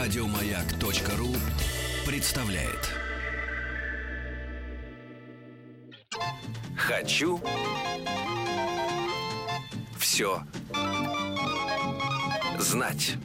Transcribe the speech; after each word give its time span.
Радиомаяк.ру 0.00 1.28
представляет. 2.06 2.88
Хочу 6.74 7.38
все 9.98 10.40
знать. 12.58 13.16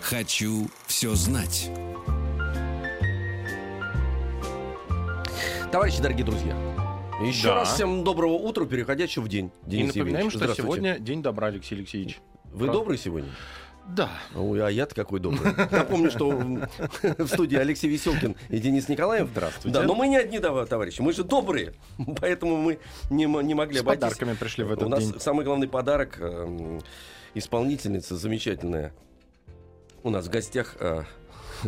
Хочу 0.00 0.68
все 0.86 1.16
знать. 1.16 1.70
Товарищи, 5.72 6.00
дорогие 6.00 6.24
друзья, 6.24 6.56
еще 7.20 7.48
Да. 7.48 7.54
раз 7.56 7.74
всем 7.74 8.04
доброго 8.04 8.34
утра, 8.34 8.64
переходящего 8.66 9.24
в 9.24 9.28
день. 9.28 9.50
И 9.66 9.70
Денис 9.70 9.86
напоминаем, 9.96 10.26
Евгеньевич, 10.26 10.54
что 10.54 10.62
сегодня 10.62 11.00
день 11.00 11.24
добра, 11.24 11.48
Алексей 11.48 11.74
Алексеевич. 11.74 12.20
Вы 12.54 12.66
Правда. 12.66 12.72
добрый 12.78 12.98
сегодня? 12.98 13.30
Да. 13.88 14.10
Ой, 14.36 14.64
а 14.64 14.70
я-то 14.70 14.94
какой 14.94 15.18
добрый. 15.18 15.52
Напомню, 15.72 16.08
что 16.08 16.30
в 16.30 17.26
студии 17.26 17.58
Алексей 17.58 17.88
Веселкин 17.88 18.36
и 18.48 18.58
Денис 18.60 18.88
Николаев. 18.88 19.28
Здравствуйте. 19.32 19.76
Да, 19.76 19.84
но 19.84 19.96
мы 19.96 20.06
не 20.06 20.16
одни, 20.16 20.38
товарищи, 20.38 21.00
мы 21.00 21.12
же 21.12 21.24
добрые, 21.24 21.74
поэтому 22.20 22.56
мы 22.56 22.78
не, 23.10 23.24
не 23.24 23.54
могли 23.54 23.78
С 23.78 23.80
обойтись. 23.80 24.02
подарками 24.04 24.34
пришли 24.34 24.62
в 24.62 24.70
этот 24.70 24.84
У 24.84 24.88
нас 24.88 25.04
день. 25.04 25.18
самый 25.18 25.44
главный 25.44 25.66
подарок 25.66 26.16
эм, 26.20 26.80
исполнительница 27.34 28.16
замечательная. 28.16 28.94
У 30.04 30.10
нас 30.10 30.26
в 30.26 30.30
гостях 30.30 30.76
э, 30.78 31.02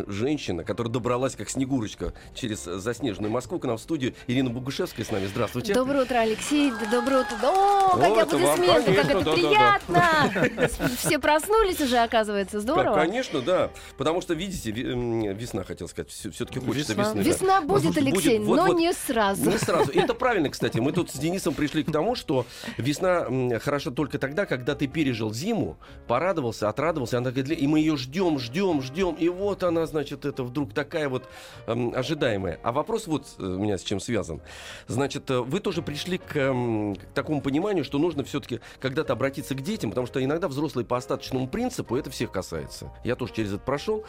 женщина, 0.07 0.65
которая 0.65 0.93
добралась 0.93 1.37
как 1.37 1.49
Снегурочка 1.51 2.13
через 2.35 2.65
заснеженную 2.65 3.31
Москву 3.31 3.59
к 3.59 3.65
нам 3.65 3.77
в 3.77 3.81
студию. 3.81 4.15
Ирина 4.27 4.51
Бугушевская 4.51 5.05
с 5.05 5.11
нами. 5.11 5.27
Здравствуйте. 5.27 5.75
Доброе 5.75 6.03
утро, 6.05 6.17
Алексей. 6.17 6.71
Да, 6.71 6.91
Доброе 6.91 7.23
утро. 7.23 7.37
О, 7.43 7.99
как 7.99 8.11
О, 8.11 8.15
я 8.17 8.23
это 8.23 8.39
вам, 8.39 8.61
аплодисменты, 8.61 8.95
как 8.95 9.11
это 9.11 9.33
приятно. 9.33 10.91
Все 10.99 11.19
проснулись 11.19 11.81
уже, 11.81 11.99
оказывается. 11.99 12.61
Здорово. 12.61 12.95
Конечно, 12.95 13.41
да. 13.41 13.71
Потому 13.97 14.21
что, 14.21 14.35
видите, 14.35 14.71
весна, 14.71 15.65
хотел 15.65 15.89
сказать, 15.89 16.11
все-таки 16.11 16.59
хочется 16.61 16.93
Весна. 16.93 17.13
весны. 17.15 17.23
да. 17.25 17.31
Весна 17.31 17.61
будет, 17.63 17.87
Будет, 17.87 17.99
Алексей, 17.99 18.39
вот, 18.39 18.57
но 18.57 18.67
вот. 18.67 18.79
не 18.79 18.93
сразу. 18.93 19.49
Не 19.51 19.59
сразу. 19.59 19.91
И 19.91 19.99
это 19.99 20.15
правильно, 20.15 20.51
кстати. 20.51 20.79
Мы 20.79 20.93
тут 20.93 21.11
с 21.11 21.15
Денисом 21.15 21.55
пришли 21.55 21.85
к 21.85 21.93
тому, 21.93 22.15
что 22.15 22.47
весна 22.77 23.27
хороша 23.61 23.91
только 23.91 24.19
тогда, 24.19 24.47
когда 24.47 24.75
ты 24.75 24.87
пережил 24.87 25.33
зиму, 25.33 25.77
порадовался, 26.07 26.69
отрадовался, 26.69 27.19
она 27.19 27.31
и 27.31 27.67
мы 27.67 27.81
ее 27.81 27.97
ждем, 27.97 28.39
ждем, 28.39 28.83
ждем, 28.83 29.15
и 29.15 29.29
вот 29.29 29.63
она, 29.63 29.86
значит, 29.87 30.25
это 30.25 30.43
вдруг 30.43 30.73
такая 30.73 31.09
вот 31.09 31.25
эм, 31.67 31.95
ожидаемая. 31.95 32.59
А 32.63 32.73
вопрос 32.73 33.07
вот 33.07 33.27
э, 33.39 33.43
у 33.43 33.59
меня 33.59 33.79
с 33.79 33.83
чем 33.83 34.01
связан. 34.01 34.41
Значит, 34.89 35.31
э, 35.31 35.41
вы 35.41 35.61
тоже 35.61 35.83
пришли 35.83 36.19
к, 36.19 36.37
эм, 36.37 36.97
к 36.97 37.05
такому 37.15 37.41
пониманию, 37.41 37.85
что 37.85 37.99
нужно 37.99 38.25
все-таки 38.25 38.61
когда-то 38.81 39.13
обратиться 39.13 39.55
к 39.55 39.63
детям, 39.63 39.91
потому 39.91 40.07
что 40.07 40.23
иногда 40.23 40.49
взрослые 40.49 40.85
по 40.85 40.97
остаточному 40.97 41.49
принципу, 41.49 41.97
это 41.97 42.11
всех 42.11 42.31
касается. 42.31 42.93
Я 43.05 43.17
тоже 43.17 43.33
через 43.35 43.53
это 43.53 43.63
прошел, 43.63 44.05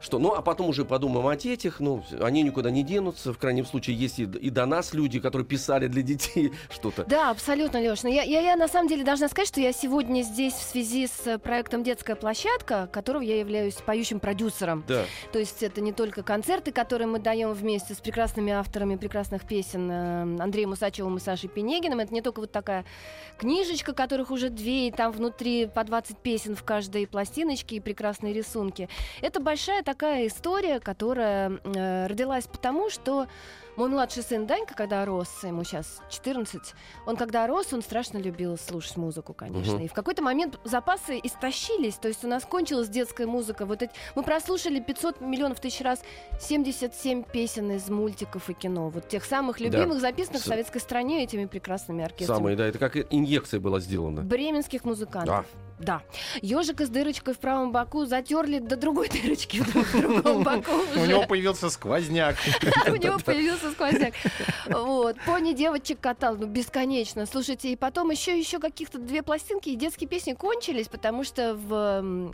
что, 0.00 0.18
ну, 0.18 0.34
а 0.34 0.42
потом 0.42 0.68
уже 0.68 0.84
подумаем 0.84 1.26
о 1.26 1.36
детях, 1.36 1.80
ну, 1.80 2.04
они 2.20 2.42
никуда 2.42 2.70
не 2.70 2.82
денутся, 2.82 3.32
в 3.32 3.38
крайнем 3.38 3.66
случае 3.66 3.96
есть 3.96 4.18
и, 4.18 4.24
и 4.24 4.50
до 4.50 4.66
нас 4.66 4.94
люди, 4.94 5.20
которые 5.20 5.46
писали 5.46 5.88
для 5.88 6.02
детей 6.02 6.52
что-то. 6.70 7.04
Да, 7.04 7.30
абсолютно, 7.30 7.78
Леш. 7.78 8.02
Но 8.02 8.08
я, 8.08 8.22
я, 8.22 8.40
я 8.40 8.56
на 8.56 8.68
самом 8.68 8.88
деле 8.88 9.04
должна 9.04 9.28
сказать, 9.28 9.48
что 9.48 9.60
я 9.60 9.72
сегодня 9.72 10.22
здесь 10.22 10.54
в 10.54 10.62
связи 10.62 11.06
с 11.06 11.26
э, 11.26 11.38
проектом 11.38 11.82
«Детская 11.82 12.16
площадка», 12.16 12.88
которого 12.92 13.22
я 13.22 13.38
являюсь 13.38 13.74
поющим 13.74 14.20
продюсером. 14.20 14.84
Да. 14.86 15.04
То 15.32 15.38
есть 15.38 15.62
это 15.62 15.80
не 15.80 15.92
только 15.92 16.22
концерты, 16.22 16.72
которые 16.72 17.08
мы 17.08 17.18
даем 17.18 17.52
вместе 17.52 17.94
с 17.94 17.98
прекрасными 17.98 18.52
авторами 18.52 18.96
прекрасных 18.96 19.46
песен 19.46 19.90
э, 19.90 20.22
Андреем 20.42 20.72
Усачевым 20.72 21.16
и 21.16 21.20
Сашей 21.20 21.48
Пенегиным. 21.48 22.00
Это 22.00 22.12
не 22.12 22.22
только 22.22 22.40
вот 22.40 22.52
такая 22.52 22.84
книжечка, 23.38 23.92
которых 23.92 24.30
уже 24.30 24.50
две, 24.50 24.88
и 24.88 24.90
там 24.92 25.12
внутри 25.12 25.66
по 25.66 25.84
20 25.84 26.18
песен 26.18 26.56
в 26.56 26.62
каждой 26.62 27.06
пластиночке 27.06 27.76
и 27.76 27.80
прекрасные 27.80 28.32
рисунки. 28.32 28.88
Это 29.20 29.40
большая 29.40 29.82
такая 29.82 30.26
история, 30.26 30.80
которая 30.80 31.60
э, 31.64 32.06
родилась 32.06 32.46
потому, 32.46 32.90
что 32.90 33.26
мой 33.76 33.88
младший 33.88 34.22
сын 34.22 34.46
Данька, 34.46 34.74
когда 34.74 35.04
рос, 35.04 35.28
ему 35.42 35.64
сейчас 35.64 36.00
14, 36.10 36.60
он 37.06 37.16
когда 37.16 37.46
рос, 37.46 37.72
он 37.72 37.82
страшно 37.82 38.18
любил 38.18 38.56
слушать 38.56 38.96
музыку, 38.96 39.34
конечно. 39.34 39.74
Мгм. 39.74 39.84
И 39.84 39.88
в 39.88 39.92
какой-то 39.92 40.22
момент 40.22 40.58
запасы 40.64 41.18
истощились, 41.22 41.96
то 41.96 42.08
есть 42.08 42.24
у 42.24 42.28
нас 42.28 42.44
кончилась 42.44 42.88
детская 42.88 43.26
музыка. 43.26 43.66
Вот 43.66 43.82
эти... 43.82 43.92
Мы 44.14 44.22
прослушали 44.22 44.80
500 44.80 45.20
миллионов 45.20 45.60
тысяч 45.60 45.80
раз 45.80 46.00
77 46.40 47.22
песен 47.24 47.70
из 47.72 47.88
мультиков 47.88 48.48
и 48.50 48.54
кино. 48.54 48.88
Вот 48.90 49.08
тех 49.08 49.24
самых 49.24 49.58
Да. 49.58 49.64
любимых, 49.64 50.00
записанных 50.00 50.42
С- 50.42 50.44
в 50.44 50.48
советской 50.48 50.78
стране 50.80 51.24
этими 51.24 51.46
прекрасными 51.46 52.04
оркестрами. 52.04 52.38
Самое, 52.38 52.56
да, 52.56 52.66
это 52.66 52.78
как 52.78 52.96
инъекция 53.12 53.60
была 53.60 53.80
сделана. 53.80 54.22
Бременских 54.22 54.84
музыкантов. 54.84 55.26
Да. 55.26 55.44
Ежика 56.42 56.86
с 56.86 56.88
дырочкой 56.88 57.34
в 57.34 57.38
правом 57.38 57.72
боку 57.72 58.04
затерли 58.06 58.58
до 58.58 58.76
другой 58.76 59.08
дырочки 59.22 59.58
в 59.58 59.72
друг- 59.72 59.86
в 59.86 60.00
другом 60.00 60.42
боку. 60.42 60.72
У 60.96 61.04
него 61.06 61.26
появился 61.26 61.70
сквозняк. 61.70 62.36
У 62.88 62.96
него 62.96 63.18
появился 63.18 63.70
сквозняк. 63.72 64.14
Вот. 64.66 65.16
Пони 65.26 65.52
девочек 65.52 66.00
катал, 66.00 66.36
ну, 66.36 66.46
бесконечно. 66.46 67.26
Слушайте, 67.26 67.72
и 67.72 67.76
потом 67.76 68.10
еще 68.10 68.38
еще 68.38 68.58
каких-то 68.58 68.98
две 68.98 69.22
пластинки, 69.22 69.68
и 69.68 69.76
детские 69.76 70.08
песни 70.08 70.32
кончились, 70.32 70.88
потому 70.88 71.24
что 71.24 71.54
в 71.54 72.32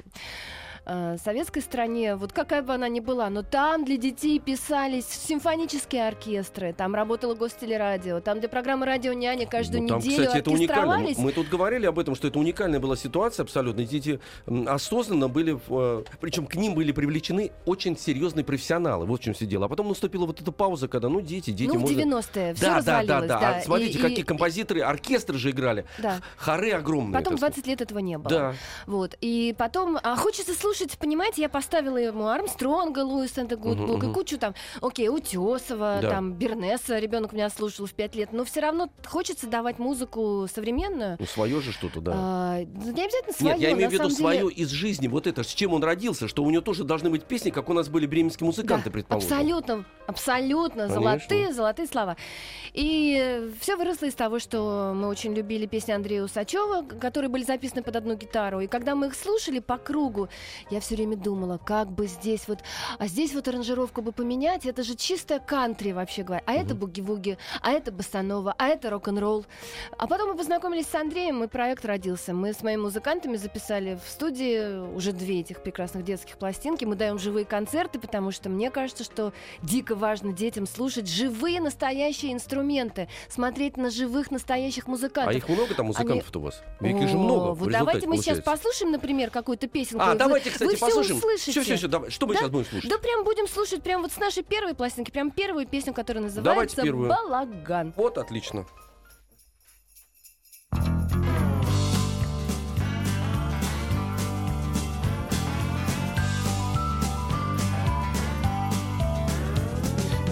э, 0.90 1.16
советской 1.22 1.60
стране, 1.62 2.16
вот 2.16 2.32
какая 2.32 2.62
бы 2.62 2.74
она 2.74 2.88
ни 2.88 3.00
была, 3.00 3.30
но 3.30 3.42
там 3.42 3.84
для 3.84 3.96
детей 3.96 4.38
писались 4.40 5.06
симфонические 5.06 6.08
оркестры, 6.08 6.72
там 6.72 6.94
работало 6.94 7.34
гостелерадио, 7.34 8.20
там 8.20 8.40
для 8.40 8.48
программы 8.48 8.86
«Радио 8.86 9.12
Няня» 9.12 9.46
каждую 9.46 9.82
Ну, 9.82 9.88
там, 9.88 9.98
неделю 10.00 10.24
кстати, 10.26 10.38
это 10.38 10.50
уникально. 10.50 10.98
Мы, 11.18 11.32
тут 11.32 11.48
говорили 11.48 11.86
об 11.86 11.98
этом, 11.98 12.14
что 12.14 12.28
это 12.28 12.38
уникальная 12.38 12.80
была 12.80 12.96
ситуация 12.96 13.44
абсолютно. 13.44 13.84
Дети 13.84 14.20
осознанно 14.66 15.28
были, 15.28 15.58
э, 15.68 16.04
причем 16.20 16.46
к 16.46 16.54
ним 16.56 16.74
были 16.74 16.92
привлечены 16.92 17.52
очень 17.66 17.96
серьезные 17.96 18.44
профессионалы. 18.44 19.06
Вот 19.06 19.20
в 19.20 19.22
чем 19.24 19.34
все 19.34 19.46
дело. 19.46 19.66
А 19.66 19.68
потом 19.68 19.88
наступила 19.88 20.26
вот 20.26 20.40
эта 20.40 20.50
пауза, 20.52 20.88
когда, 20.88 21.08
ну, 21.08 21.20
дети, 21.20 21.50
дети, 21.50 21.68
ну, 21.68 21.78
в 21.78 21.80
можно... 21.82 22.00
90-е 22.00 22.54
все 22.54 22.64
да, 22.64 22.80
да, 22.80 22.82
да, 22.82 22.98
развалилось. 23.00 23.28
да, 23.28 23.56
А 23.56 23.60
смотрите, 23.60 23.98
И- 23.98 24.02
какие 24.02 24.20
и- 24.20 24.22
композиторы, 24.22 24.80
оркестры 24.80 25.38
же 25.38 25.50
играли. 25.50 25.84
Да. 25.98 26.20
Хоры 26.36 26.72
огромные. 26.72 27.12
Потом 27.18 27.34
так 27.34 27.38
сказать. 27.38 27.54
20 27.54 27.66
лет 27.66 27.80
этого 27.82 27.98
не 27.98 28.18
было. 28.18 28.30
Да. 28.30 28.54
Вот. 28.86 29.16
И 29.20 29.54
потом, 29.58 29.98
а 30.02 30.16
хочется 30.16 30.54
слушать, 30.54 30.79
понимаете, 30.98 31.42
я 31.42 31.48
поставила 31.48 31.96
ему 31.96 32.26
Армстронга, 32.28 33.00
Луис 33.00 33.36
энд 33.38 33.52
Гудбук, 33.58 34.04
и 34.04 34.12
кучу 34.12 34.38
там, 34.38 34.54
окей, 34.80 35.08
Утесова, 35.08 35.98
Да. 36.02 36.10
там, 36.10 36.32
Бернеса, 36.34 36.98
ребенок 36.98 37.32
меня 37.32 37.48
слушал 37.50 37.86
в 37.86 37.92
5 37.94 38.14
лет, 38.14 38.32
но 38.32 38.44
все 38.44 38.60
равно 38.60 38.90
хочется 39.06 39.46
давать 39.46 39.78
музыку 39.78 40.46
современную. 40.52 41.16
Ну, 41.18 41.26
свое 41.26 41.60
же 41.60 41.72
что-то, 41.72 42.00
да. 42.00 42.12
А, 42.14 42.58
ну, 42.58 42.92
не 42.92 43.02
обязательно 43.04 43.32
свое, 43.32 43.54
Нет, 43.54 43.62
я 43.62 43.72
имею 43.72 43.88
в 43.90 43.92
виду 43.92 44.10
самом 44.10 44.32
деле- 44.32 44.40
свое 44.40 44.54
из 44.54 44.68
жизни, 44.70 45.08
вот 45.08 45.26
это, 45.26 45.42
с 45.42 45.48
чем 45.48 45.72
он 45.72 45.82
родился, 45.84 46.28
что 46.28 46.42
у 46.44 46.50
него 46.50 46.62
тоже 46.62 46.84
должны 46.84 47.10
быть 47.10 47.24
песни, 47.24 47.50
как 47.50 47.68
у 47.68 47.72
нас 47.72 47.88
были 47.88 48.06
бременские 48.06 48.46
музыканты, 48.46 48.86
Да, 48.86 48.90
предположим. 48.92 49.28
Абсолютно, 49.30 49.84
абсолютно. 50.06 50.88
Конечно. 50.88 51.00
Золотые, 51.00 51.52
золотые 51.52 51.86
слова. 51.88 52.16
И 52.72 53.50
все 53.60 53.76
выросло 53.76 54.06
из 54.06 54.14
того, 54.14 54.38
что 54.38 54.92
мы 54.94 55.08
очень 55.08 55.34
любили 55.34 55.66
песни 55.66 55.92
Андрея 55.92 56.22
Усачева, 56.22 56.82
которые 57.00 57.28
были 57.28 57.42
записаны 57.44 57.82
под 57.82 57.96
одну 57.96 58.14
гитару. 58.14 58.60
И 58.60 58.66
когда 58.66 58.94
мы 58.94 59.08
их 59.08 59.14
слушали 59.14 59.58
по 59.58 59.76
кругу, 59.78 60.28
я 60.70 60.80
все 60.80 60.94
время 60.94 61.16
думала, 61.16 61.58
как 61.58 61.90
бы 61.90 62.06
здесь 62.06 62.46
вот, 62.46 62.60
а 62.98 63.06
здесь 63.06 63.34
вот 63.34 63.48
аранжировку 63.48 64.02
бы 64.02 64.12
поменять, 64.12 64.66
это 64.66 64.82
же 64.82 64.94
чистая 64.94 65.38
кантри 65.38 65.92
вообще 65.92 66.22
говоря. 66.22 66.42
А 66.46 66.52
это 66.52 66.74
буги-вуги, 66.74 67.38
а 67.60 67.72
это 67.72 67.92
басанова, 67.92 68.54
а 68.58 68.68
это 68.68 68.90
рок-н-ролл. 68.90 69.46
А 69.98 70.06
потом 70.06 70.30
мы 70.30 70.36
познакомились 70.36 70.86
с 70.86 70.94
Андреем, 70.94 71.42
и 71.44 71.48
проект 71.48 71.84
родился. 71.84 72.32
Мы 72.32 72.52
с 72.52 72.62
моими 72.62 72.80
музыкантами 72.82 73.36
записали 73.36 73.98
в 74.04 74.08
студии 74.08 74.94
уже 74.94 75.12
две 75.12 75.40
этих 75.40 75.62
прекрасных 75.62 76.04
детских 76.04 76.36
пластинки. 76.38 76.84
Мы 76.84 76.96
даем 76.96 77.18
живые 77.18 77.44
концерты, 77.44 77.98
потому 77.98 78.30
что 78.30 78.48
мне 78.48 78.70
кажется, 78.70 79.04
что 79.04 79.32
дико 79.62 79.94
важно 79.94 80.32
детям 80.32 80.66
слушать 80.66 81.08
живые 81.08 81.60
настоящие 81.60 82.32
инструменты, 82.32 83.08
смотреть 83.28 83.76
на 83.76 83.90
живых 83.90 84.30
настоящих 84.30 84.86
музыкантов. 84.86 85.34
А 85.34 85.36
их 85.36 85.48
много 85.48 85.74
там 85.74 85.86
музыкантов-то 85.86 86.38
у 86.38 86.42
вас? 86.42 86.62
Их 86.80 87.08
же 87.08 87.18
много. 87.18 87.54
Вот 87.54 87.70
давайте 87.70 88.06
мы 88.06 88.16
сейчас 88.16 88.38
получается. 88.38 88.50
послушаем, 88.50 88.92
например, 88.92 89.30
какую-то 89.30 89.66
песенку. 89.66 90.04
А, 90.04 90.14
Вы- 90.14 90.49
давайте, 90.58 90.76
кстати, 90.76 90.90
вы 90.92 91.00
послушаем. 91.00 91.16
услышите. 91.18 91.50
Все, 91.52 91.62
все, 91.62 91.76
все, 91.76 91.88
давай. 91.88 92.10
Что 92.10 92.26
мы 92.26 92.34
Да? 92.34 92.40
сейчас 92.40 92.50
будем 92.50 92.66
слушать? 92.66 92.90
Да 92.90 92.98
прям 92.98 93.24
будем 93.24 93.48
слушать 93.48 93.82
прям 93.82 94.02
вот 94.02 94.12
с 94.12 94.16
нашей 94.18 94.42
первой 94.42 94.74
пластинки, 94.74 95.10
прям 95.10 95.30
первую 95.30 95.66
песню, 95.66 95.92
которая 95.94 96.22
Давайте 96.24 96.40
называется 96.40 96.82
первую. 96.82 97.08
«Балаган». 97.08 97.92
Вот, 97.96 98.18
отлично. 98.18 98.66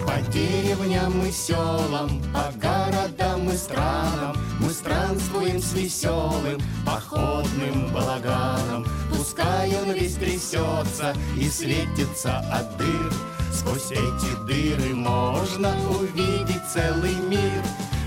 По 0.06 0.20
деревням 0.32 1.25
и 1.26 1.31
селам, 1.31 2.23
по 2.32 2.50
городам 2.59 3.50
и 3.50 3.56
странам 3.56 4.37
Мы 4.61 4.70
странствуем 4.70 5.61
с 5.61 5.73
веселым 5.75 6.61
походным 6.87 7.93
балаганом 7.93 8.87
Пускай 9.29 9.77
он 9.77 9.93
весь 9.93 10.15
трясется 10.15 11.15
и 11.37 11.51
светится 11.51 12.39
от 12.51 12.79
дыр. 12.79 13.13
Сквозь 13.53 13.91
эти 13.91 14.47
дыры 14.47 14.95
можно 14.95 15.75
увидеть 15.91 16.63
целый 16.73 17.15
мир. 17.29 17.63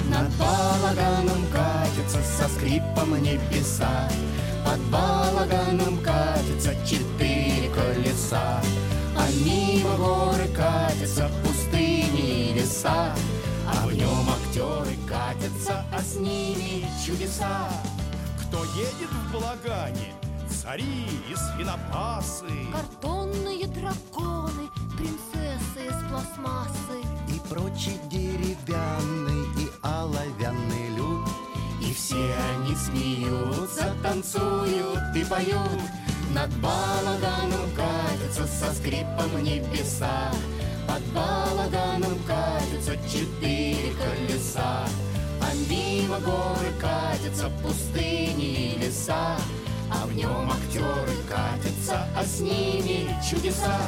Над 0.10 0.32
балаганом 0.38 1.46
катятся 1.52 2.24
со 2.24 2.50
скрипом 2.50 3.22
небеса. 3.22 4.10
Под 4.66 4.80
балаганом 4.90 6.00
катятся 6.00 6.74
четыре 6.88 7.70
колеса. 7.70 8.60
А 9.16 9.28
мимо 9.46 9.98
горы 9.98 10.48
катятся 10.56 11.30
пустыни 11.44 12.50
и 12.50 12.54
леса. 12.56 13.14
А 13.68 13.86
в 13.86 13.94
нем 13.94 14.28
актеры 14.28 14.98
катятся, 15.08 15.86
а 15.94 16.02
с 16.02 16.16
ними 16.16 16.88
чудеса. 17.06 17.70
Кто 18.42 18.64
едет 18.74 19.12
в 19.12 19.34
балагане? 19.34 20.16
Цари 20.72 20.86
и 21.30 21.36
свинопасы 21.36 22.46
Картонные 22.72 23.68
драконы, 23.68 24.70
принцессы 24.98 25.86
из 25.86 26.10
пластмассы. 26.10 27.02
И 27.28 27.42
прочий 27.50 28.00
деревянный 28.10 29.48
и 29.62 29.70
оловянный 29.82 30.96
люд. 30.96 31.28
И 31.82 31.94
все 31.94 32.34
они 32.56 32.74
смеются, 32.74 33.94
танцуют 34.02 35.14
и 35.14 35.26
поют. 35.26 35.82
Над 36.34 36.50
балаганом 36.62 37.70
катятся 37.76 38.48
со 38.48 38.74
скрипом 38.74 39.44
небеса. 39.44 40.32
Под 40.88 41.04
балаганом 41.14 42.18
катятся 42.26 42.96
четыре 43.10 43.94
колеса. 43.96 44.88
А 45.42 45.54
мимо 45.70 46.18
горы 46.20 46.72
катятся 46.80 47.50
пустыни 47.62 48.76
и 48.76 48.80
леса 48.80 49.36
А 49.94 50.06
в 50.06 50.14
нем 50.16 50.50
актеры 50.50 51.16
катятся, 51.28 52.08
а 52.16 52.24
с 52.24 52.40
ними 52.40 53.14
чудеса 53.30 53.80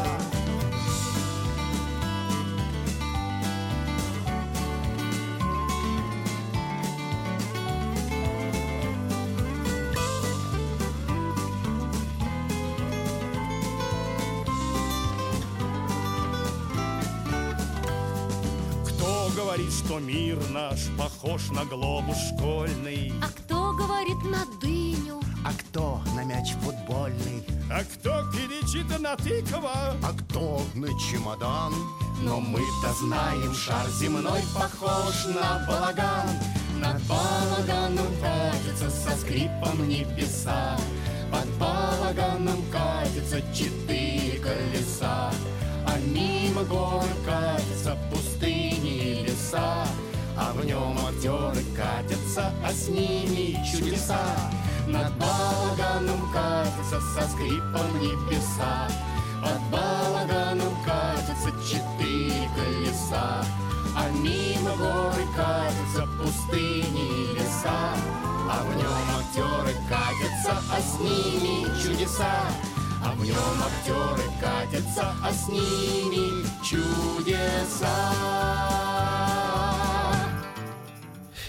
Кто 18.85 19.29
говорит, 19.35 19.71
что 19.71 19.99
мир 19.99 20.37
наш 20.49 20.89
похож 20.97 21.49
на 21.49 21.65
глобус 21.65 22.17
школьный 22.35 23.13
А 23.21 23.27
кто 23.27 23.73
говорит 23.73 24.21
на 24.23 24.45
дыню? 24.61 25.21
А 25.45 25.51
кто 25.53 25.92
мяч 26.43 26.53
футбольный? 26.61 27.43
А 27.71 27.83
кто 27.83 28.23
кричит 28.31 28.99
на 28.99 29.15
тыква 29.15 29.95
А 30.03 30.13
кто 30.13 30.61
на 30.75 30.87
чемодан? 30.99 31.73
Но 32.21 32.39
мы-то 32.39 32.93
знаем, 33.01 33.53
шар 33.53 33.87
земной 33.89 34.41
похож 34.53 35.25
на 35.33 35.65
балаган. 35.67 36.29
Над 36.79 37.01
балаганом 37.03 38.07
катятся 38.21 38.89
со 38.89 39.15
скрипом 39.17 39.87
небеса. 39.87 40.77
Под 41.31 41.47
балаганом 41.57 42.61
катятся 42.71 43.41
четыре 43.53 44.39
колеса. 44.39 45.31
А 45.85 45.99
мимо 46.05 46.63
гор 46.63 47.05
катятся 47.25 47.97
пустыни 48.11 49.21
и 49.21 49.25
леса. 49.25 49.85
А 50.35 50.51
в 50.53 50.65
нем 50.65 50.97
актеры 50.97 51.63
катятся, 51.75 52.51
а 52.65 52.71
с 52.71 52.87
ними 52.87 53.59
чудеса 53.69 54.19
Над 54.87 55.13
балаганом 55.17 56.29
катятся 56.33 56.99
со 56.99 57.27
скрипом 57.29 57.99
небеса. 57.99 58.87
Под 59.41 59.61
балаганом 59.71 60.75
катятся 60.85 61.51
четыре 61.67 62.49
колеса 62.55 63.43
А 63.95 64.09
мимо 64.09 64.75
горы 64.77 65.25
катятся 65.35 66.07
пустыни 66.17 67.31
и 67.31 67.35
леса. 67.35 67.95
А 68.49 68.63
в 68.63 68.75
нем 68.75 69.07
актеры 69.19 69.73
катятся, 69.87 70.61
а 70.69 70.81
с 70.81 70.99
ними 70.99 71.65
чудеса. 71.81 72.41
А 73.05 73.13
в 73.15 73.23
нем 73.23 73.35
актеры 73.35 74.29
катятся, 74.39 75.13
а 75.23 75.31
с 75.31 75.47
ними 75.47 76.45
чудеса 76.63 78.13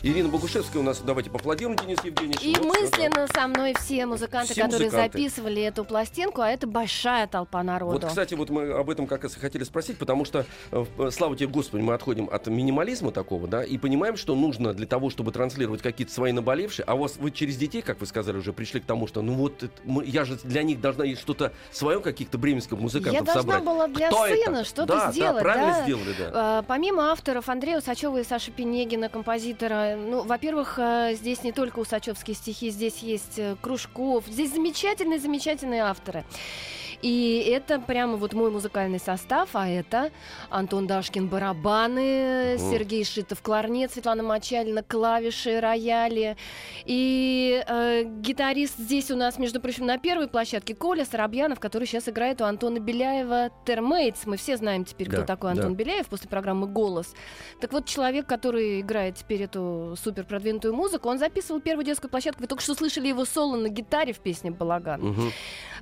Ирина 0.06 0.28
Богушевская 0.28 0.82
у 0.82 0.84
нас, 0.84 0.98
давайте 1.00 1.30
поаплодируем 1.30 1.78
Денис 1.78 1.96
Евгеньевич. 2.04 2.42
И 2.42 2.54
Вот, 2.58 2.76
мысленно 2.78 3.26
со 3.26 3.48
мной 3.48 3.72
все 3.80 4.04
музыканты, 4.04 4.52
Все 4.52 4.64
которые 4.64 4.88
музыканты. 4.90 5.18
записывали 5.18 5.62
эту 5.62 5.82
пластинку, 5.86 6.42
а 6.42 6.50
это 6.50 6.66
большая 6.66 7.26
толпа 7.26 7.62
народу. 7.62 7.92
Вот, 7.98 8.04
кстати, 8.04 8.34
вот 8.34 8.50
мы 8.50 8.70
об 8.72 8.90
этом 8.90 9.06
как 9.06 9.22
раз 9.22 9.34
и 9.34 9.40
хотели 9.40 9.64
спросить, 9.64 9.96
потому 9.96 10.26
что, 10.26 10.44
э, 10.72 10.84
э, 10.98 11.10
слава 11.10 11.34
тебе, 11.36 11.48
Господи, 11.48 11.80
мы 11.80 11.94
отходим 11.94 12.28
от 12.30 12.46
минимализма 12.48 13.12
такого, 13.12 13.48
да, 13.48 13.64
и 13.64 13.78
понимаем, 13.78 14.18
что 14.18 14.34
нужно 14.34 14.74
для 14.74 14.86
того, 14.86 15.08
чтобы 15.08 15.32
транслировать 15.32 15.80
какие-то 15.80 16.12
свои 16.12 16.32
наболевшие, 16.32 16.84
а 16.84 16.92
у 16.96 16.98
вас 16.98 17.16
вы 17.16 17.30
через 17.30 17.56
детей, 17.56 17.80
как 17.80 17.98
вы 18.00 18.04
сказали, 18.06 18.36
уже 18.36 18.52
пришли 18.52 18.80
к 18.80 18.84
тому, 18.84 19.06
что, 19.06 19.22
ну 19.22 19.32
вот, 19.32 19.62
это 19.62 19.72
мы- 19.84 20.04
я 20.04 20.26
же 20.26 20.36
для 20.44 20.64
них 20.64 20.82
должна 20.82 21.06
что-то 21.16 21.52
свое, 21.72 22.00
каких-то 22.00 22.36
бременских 22.36 22.76
музыкантов 22.76 23.14
Я 23.14 23.22
должна 23.22 23.40
собрать. 23.40 23.64
была 23.64 23.88
для 23.88 24.08
Кто 24.08 24.26
сына 24.26 24.64
что-то 24.64 24.86
Да, 24.86 25.12
сделать, 25.12 25.36
Да, 25.36 25.40
правильно 25.40 25.72
да. 25.78 25.82
сделали, 25.84 26.14
да. 26.18 26.30
А, 26.34 26.62
Помимо 26.64 27.04
авторов 27.10 27.48
Андрея 27.48 27.78
Усачева 27.78 28.18
и 28.20 28.24
Саши 28.24 28.50
Пенегина, 28.50 29.08
композитора, 29.08 29.93
ну, 29.96 30.24
во-первых, 30.24 30.78
э, 30.78 31.14
здесь 31.14 31.42
не 31.42 31.52
только 31.52 31.78
усачевские 31.78 32.34
стихи, 32.34 32.70
здесь 32.70 32.98
есть 32.98 33.38
э, 33.38 33.56
Кружков, 33.60 34.24
здесь 34.26 34.52
замечательные-замечательные 34.52 35.82
авторы. 35.82 36.24
И 37.04 37.46
это 37.52 37.78
прямо 37.80 38.16
вот 38.16 38.32
мой 38.32 38.50
музыкальный 38.50 38.98
состав, 38.98 39.50
а 39.52 39.68
это 39.68 40.10
Антон 40.48 40.86
Дашкин 40.86 41.28
барабаны, 41.28 42.56
Мгм. 42.56 42.70
Сергей 42.70 43.04
Шитов 43.04 43.42
кларнет, 43.42 43.92
Светлана 43.92 44.22
Мочалина 44.22 44.82
клавиши, 44.82 45.60
рояли. 45.60 46.38
И 46.86 47.62
э, 47.68 48.04
гитарист 48.04 48.78
здесь 48.78 49.10
у 49.10 49.16
нас, 49.16 49.38
между 49.38 49.60
прочим, 49.60 49.84
на 49.84 49.98
первой 49.98 50.28
площадке 50.28 50.74
Коля 50.74 51.04
Соробьянов, 51.04 51.60
который 51.60 51.86
сейчас 51.86 52.08
играет 52.08 52.40
у 52.40 52.44
Антона 52.44 52.78
Беляева 52.78 53.50
Термейтс. 53.66 54.24
Мы 54.24 54.38
все 54.38 54.56
знаем 54.56 54.86
теперь, 54.86 55.08
кто 55.08 55.18
Да, 55.18 55.26
такой 55.26 55.52
да. 55.52 55.60
Антон 55.60 55.74
Беляев 55.76 56.06
после 56.06 56.30
программы 56.30 56.66
«Голос». 56.66 57.12
Так 57.60 57.74
вот, 57.74 57.84
человек, 57.84 58.26
который 58.26 58.80
играет 58.80 59.16
теперь 59.16 59.42
эту 59.42 59.94
супер 60.02 60.24
продвинутую 60.24 60.72
музыку, 60.72 61.10
он 61.10 61.18
записывал 61.18 61.60
первую 61.60 61.84
детскую 61.84 62.10
площадку. 62.10 62.40
Вы 62.40 62.46
только 62.46 62.62
что 62.62 62.74
слышали 62.74 63.08
его 63.08 63.26
соло 63.26 63.56
на 63.56 63.68
гитаре 63.68 64.14
в 64.14 64.20
песне 64.20 64.50
«Балаган». 64.50 65.02
Мгм. 65.02 65.32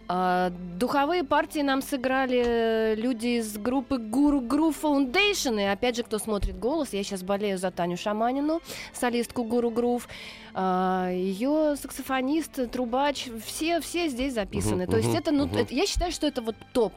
А, 0.08 0.50
духовые 0.50 1.11
партии 1.20 1.60
нам 1.60 1.82
сыграли 1.82 2.42
э, 2.44 2.94
люди 2.94 3.38
из 3.38 3.58
группы 3.58 3.96
Guru 3.96 4.40
Groove 4.40 4.74
Foundation. 4.82 5.60
И 5.60 5.64
опять 5.64 5.96
же, 5.96 6.02
кто 6.02 6.18
смотрит 6.18 6.58
голос, 6.58 6.94
я 6.94 7.02
сейчас 7.02 7.22
болею 7.22 7.58
за 7.58 7.70
Таню 7.70 7.98
Шаманину, 7.98 8.62
солистку 8.94 9.42
Guru 9.42 9.70
Groove. 9.70 10.04
Ее 10.54 11.76
саксофонист, 11.76 12.70
трубач, 12.70 13.28
все, 13.44 13.80
все 13.80 14.08
здесь 14.08 14.34
записаны. 14.34 14.86
То 14.86 14.96
есть 14.96 15.14
это, 15.14 15.30
ну, 15.30 15.46
это- 15.46 15.74
я 15.74 15.86
считаю, 15.86 16.12
что 16.12 16.26
это 16.26 16.42
вот 16.42 16.56
топ 16.72 16.92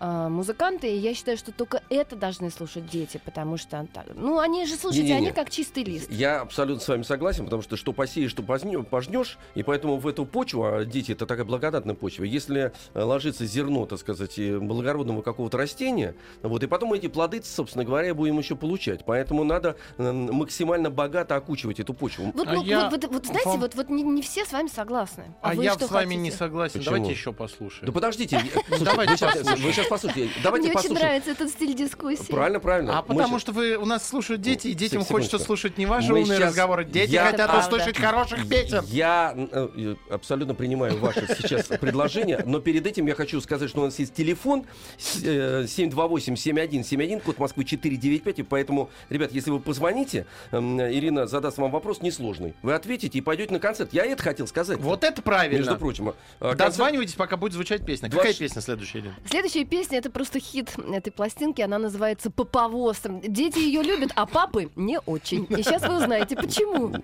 а, 0.00 0.28
музыканты, 0.28 0.92
и 0.92 0.96
я 0.98 1.14
считаю, 1.14 1.36
что 1.38 1.52
только 1.52 1.82
это 1.88 2.16
должны 2.16 2.50
слушать 2.50 2.86
дети, 2.86 3.20
потому 3.24 3.56
что, 3.56 3.86
ну, 4.14 4.38
они 4.38 4.66
же, 4.66 4.74
слушайте, 4.74 5.08
Не-не-не. 5.08 5.28
они 5.28 5.34
как 5.34 5.50
чистый 5.50 5.84
лист. 5.84 6.10
Я 6.10 6.40
абсолютно 6.40 6.82
с 6.82 6.88
вами 6.88 7.02
согласен, 7.02 7.44
потому 7.44 7.62
что 7.62 7.76
что 7.76 7.92
посеешь, 7.92 8.30
что 8.30 8.42
пожнешь, 8.42 9.38
и 9.54 9.62
поэтому 9.62 9.96
в 9.96 10.08
эту 10.08 10.26
почву, 10.26 10.64
а 10.64 10.84
дети 10.84 11.12
это 11.12 11.26
такая 11.26 11.44
благодатная 11.44 11.94
почва, 11.94 12.24
если 12.24 12.72
э, 12.94 13.02
ложится 13.02 13.46
зерно, 13.46 13.86
так 13.86 13.98
сказать, 13.98 14.38
и 14.38 14.56
благородного 14.56 15.22
какого-то 15.22 15.58
растения, 15.58 16.14
вот, 16.42 16.62
и 16.62 16.66
потом 16.66 16.92
эти 16.92 17.06
плоды, 17.06 17.40
собственно 17.42 17.84
говоря, 17.84 18.14
будем 18.14 18.38
еще 18.38 18.56
получать. 18.56 19.04
Поэтому 19.04 19.44
надо 19.44 19.76
максимально 19.98 20.90
богато 20.90 21.36
окучивать 21.36 21.80
эту 21.80 21.94
почву. 21.94 22.32
Вот, 22.34 22.48
А 22.48 22.54
ну, 22.54 22.64
я 22.64 22.88
вот, 22.90 22.93
вот- 23.02 23.12
вот 23.12 23.26
знаете, 23.26 23.48
вам- 23.50 23.60
вот, 23.60 23.74
вот 23.74 23.88
не, 23.90 24.02
не 24.02 24.22
все 24.22 24.44
с 24.44 24.52
вами 24.52 24.68
согласны. 24.68 25.24
А, 25.42 25.50
А 25.50 25.54
вы 25.54 25.64
я 25.64 25.74
что 25.74 25.86
с 25.86 25.90
вами 25.90 26.14
не 26.14 26.30
хотите? 26.30 26.36
согласен. 26.38 26.78
Почему? 26.80 26.94
Давайте 26.96 27.12
еще 27.12 27.32
послушаем. 27.32 27.86
Да 27.86 27.92
подождите, 27.92 28.36
я- 28.36 28.42
слушайте, 28.42 28.84
Давайте 28.84 29.12
вы, 29.12 29.16
сейчас, 29.18 29.32
послушаем. 29.36 29.62
вы 29.66 29.72
сейчас 29.72 29.86
послушайте. 29.86 30.30
Давайте 30.42 30.68
Мне 30.68 30.76
очень 30.78 30.94
нравится 30.94 31.30
этот 31.32 31.50
стиль 31.50 31.74
дискуссии. 31.74 32.30
Правильно, 32.32 32.60
правильно. 32.60 32.98
А 32.98 33.02
потому 33.02 33.38
что 33.38 33.52
вы 33.52 33.76
у 33.76 33.84
нас 33.84 34.06
слушают 34.08 34.40
дети, 34.42 34.68
и 34.68 34.72
Ну, 34.72 34.78
детям 34.78 35.04
хочется 35.04 35.38
слушать 35.38 35.78
не 35.78 35.86
ваши 35.86 36.12
умные 36.12 36.38
разговоры. 36.38 36.84
Дети 36.84 37.12
Я- 37.12 37.26
хотят 37.30 37.52
услышать 37.66 37.96
хороших 37.98 38.48
песен. 38.48 38.82
Я 38.86 39.34
э, 39.36 39.68
э, 39.76 39.94
абсолютно 40.10 40.54
принимаю 40.54 40.98
ваше 40.98 41.26
сейчас 41.38 41.66
предложение, 41.66 42.42
но 42.46 42.60
перед 42.60 42.86
этим 42.86 43.06
я 43.06 43.14
хочу 43.14 43.40
сказать, 43.40 43.70
что 43.70 43.80
у 43.82 43.84
нас 43.84 43.98
есть 43.98 44.14
телефон 44.14 44.64
с- 44.98 45.20
э, 45.24 45.66
728-7171, 45.66 47.20
код 47.20 47.38
Москвы 47.38 47.64
495, 47.64 48.38
и 48.38 48.42
поэтому, 48.42 48.90
ребят, 49.10 49.32
если 49.32 49.50
вы 49.50 49.60
позвоните, 49.60 50.26
эм, 50.52 50.80
Ирина 50.80 51.26
задаст 51.26 51.58
вам 51.58 51.70
вопрос 51.70 52.00
несложный. 52.02 52.54
Вы 52.62 52.74
ответите 52.84 53.18
и 53.18 53.20
пойдете 53.20 53.52
на 53.52 53.58
концерт. 53.58 53.92
Я 53.92 54.04
это 54.04 54.22
хотел 54.22 54.46
сказать. 54.46 54.78
Вот 54.78 55.02
это 55.04 55.22
правильно. 55.22 55.56
Между 55.58 55.76
прочим. 55.76 56.08
а, 56.10 56.12
концерт- 56.40 56.58
Дозванивайтесь, 56.58 57.14
пока 57.14 57.36
будет 57.36 57.52
звучать 57.54 57.84
песня. 57.84 58.08
Двадцать- 58.08 58.32
Какая 58.32 58.48
песня 58.48 58.62
следующая, 58.62 58.98
Ирина? 59.00 59.14
Следующая 59.28 59.64
песня 59.64 59.98
это 59.98 60.10
просто 60.10 60.38
хит 60.38 60.70
этой 60.92 61.10
пластинки. 61.10 61.62
Она 61.62 61.78
называется 61.78 62.30
Поповоз. 62.30 63.00
Дети 63.26 63.58
ее 63.58 63.82
любят, 63.82 64.10
а 64.14 64.26
папы 64.26 64.70
не 64.76 64.98
очень. 65.06 65.46
И 65.50 65.62
сейчас 65.62 65.82
вы 65.82 65.96
узнаете, 65.96 66.36
почему. 66.36 66.94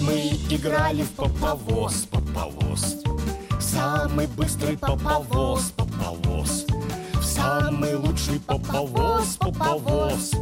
Мы 0.00 0.30
играли 0.50 1.02
в 1.02 1.10
поповоз, 1.12 2.06
поповоз 2.10 2.96
Самый 3.60 4.26
быстрый 4.26 4.76
поповоз, 4.76 5.72
поповоз 5.76 6.66
Лучший 8.30 8.40
поповоз 8.46 9.36
повоз, 9.36 9.56
повоз. 9.58 10.32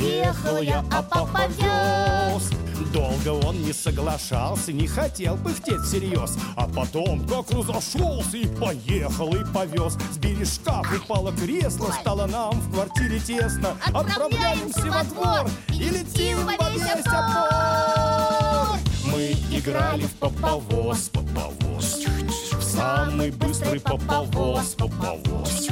Ехал 0.00 0.62
я, 0.62 0.84
а 0.90 1.02
папа 1.02 1.46
вез. 1.46 2.50
Долго 2.92 3.46
он 3.46 3.62
не 3.62 3.72
соглашался, 3.72 4.72
не 4.72 4.88
хотел 4.88 5.36
пыхтеть 5.36 5.80
всерьез. 5.82 6.36
А 6.56 6.66
потом 6.66 7.24
как 7.28 7.50
разошелся 7.52 8.36
и 8.36 8.46
поехал, 8.46 9.32
и 9.34 9.44
повез. 9.52 9.96
С 10.12 10.18
бережка 10.18 10.82
упало 10.96 11.32
кресло, 11.32 11.92
стало 12.00 12.26
нам 12.26 12.52
в 12.52 12.72
квартире 12.72 13.20
тесно. 13.20 13.76
Отправляемся 13.94 14.90
во 14.90 15.04
двор 15.04 15.50
и 15.68 15.84
летим 15.84 16.38
во 16.46 16.70
весь 16.70 17.06
опор 17.06 18.78
Мы 19.04 19.32
играли 19.52 20.02
в 20.02 20.14
поповоз, 20.14 21.10
поповоз 21.10 22.04
В 22.52 22.62
самый 22.62 23.30
быстрый 23.30 23.80
поповоз, 23.80 24.74
поповоз 24.74 25.68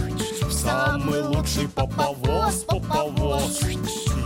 самый 0.68 1.22
лучший 1.22 1.68
поповоз, 1.68 2.64
поповоз 2.64 3.60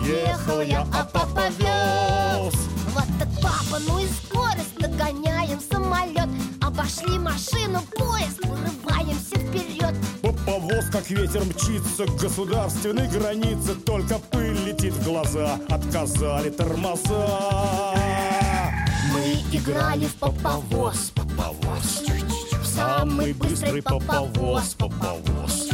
Ехал 0.05 0.61
я, 0.63 0.87
а 0.93 1.05
папа 1.05 1.49
вез 1.59 2.55
Вот 2.95 3.05
так 3.19 3.29
папа, 3.41 3.81
ну 3.87 3.99
и 3.99 4.07
скорость 4.07 4.77
Догоняем 4.79 5.61
самолет. 5.61 6.29
Обошли 6.61 7.19
машину, 7.19 7.81
поезд 7.97 8.45
Вырываемся 8.45 9.37
вперед. 9.37 9.95
Поповоз, 10.23 10.87
как 10.91 11.09
ветер 11.11 11.45
мчится 11.45 12.07
к 12.07 12.21
государственной 12.21 13.09
границе 13.09 13.75
Только 13.75 14.19
пыль 14.19 14.59
летит 14.67 14.95
в 14.95 15.05
глаза, 15.05 15.59
отказали 15.69 16.51
тормоза. 16.51 17.95
Мы 19.13 19.43
играли 19.57 20.07
в 20.07 20.15
поповоз, 20.15 21.13
поповоз 21.15 22.03
самый 22.75 23.35
быстрый 23.35 23.83
поповоз, 23.83 24.75
поповоз 24.75 25.69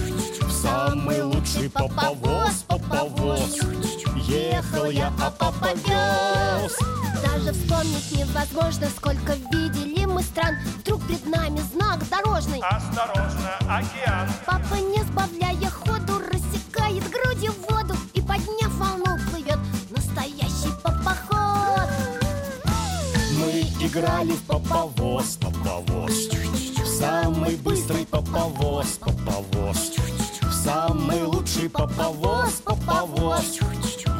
самый 0.68 1.22
лучший 1.22 1.70
поповоз, 1.70 2.64
поповоз. 2.66 3.58
Ехал 4.28 4.90
я, 4.90 5.12
а 5.20 5.30
папа 5.30 5.70
вез. 5.74 6.76
Даже 7.22 7.52
вспомнить 7.52 8.12
невозможно 8.12 8.88
Сколько 8.96 9.34
видели 9.50 10.04
мы 10.04 10.22
стран. 10.22 10.56
Вдруг 10.80 11.06
перед 11.06 11.26
нами 11.26 11.60
знак 11.72 12.00
дорожный. 12.08 12.60
Осторожно, 12.60 13.54
океан. 13.68 14.28
Папа, 14.46 14.74
не 14.74 15.02
сбавляя 15.02 15.70
ходу 15.70 16.20
Рассекает 16.30 17.04
грудью 17.10 17.52
воду 17.68 17.94
И 18.14 18.20
подняв 18.20 18.72
волну 18.74 19.18
плывет 19.30 19.58
Настоящий 19.90 20.72
папоход 20.82 21.88
Мы 23.38 23.60
играли 23.80 24.32
в 24.32 24.42
поповоз, 24.42 25.38
поповоз. 25.40 26.12
В 26.12 26.86
самый 26.86 27.56
быстрый 27.56 28.06
поповоз, 28.06 28.98
поповоз 28.98 30.07
самый 30.68 31.22
лучший 31.22 31.70
поповоз, 31.70 32.60
поповоз 32.64 33.58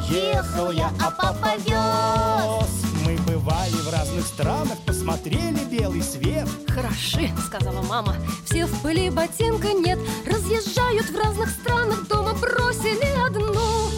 Ехал 0.09 0.71
я, 0.71 0.91
а 0.99 1.11
папа 1.11 1.55
вез 1.57 2.83
Мы 3.05 3.15
бывали 3.17 3.75
в 3.75 3.93
разных 3.93 4.25
странах, 4.25 4.77
посмотрели 4.85 5.63
белый 5.69 6.01
свет 6.01 6.47
Хороши, 6.67 7.29
сказала 7.45 7.81
мама. 7.83 8.15
Все 8.45 8.65
в 8.65 8.81
пыли 8.81 9.09
ботинка 9.09 9.73
нет. 9.73 9.99
Разъезжают 10.25 11.09
в 11.09 11.17
разных 11.17 11.49
странах, 11.49 12.07
дома 12.07 12.33
бросили 12.33 13.27
одну. 13.27 13.89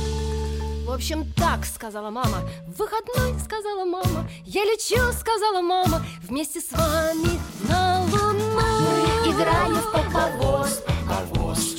В 0.86 0.91
общем, 0.91 1.31
так, 1.38 1.65
сказала 1.65 2.10
мама. 2.10 2.39
В 2.67 2.79
выходной, 2.79 3.39
сказала 3.39 3.86
мама. 3.86 4.27
Я 4.46 4.65
лечу, 4.65 5.00
сказала 5.17 5.62
мама. 5.62 6.01
Вместе 6.24 6.60
с 6.60 6.72
вами 6.72 7.39
на 7.70 8.01
луну. 8.01 8.51
Мы 8.55 9.31
играли 9.31 9.75
в 9.75 9.91
поповоз 9.91 10.81
Поповоз 11.08 11.75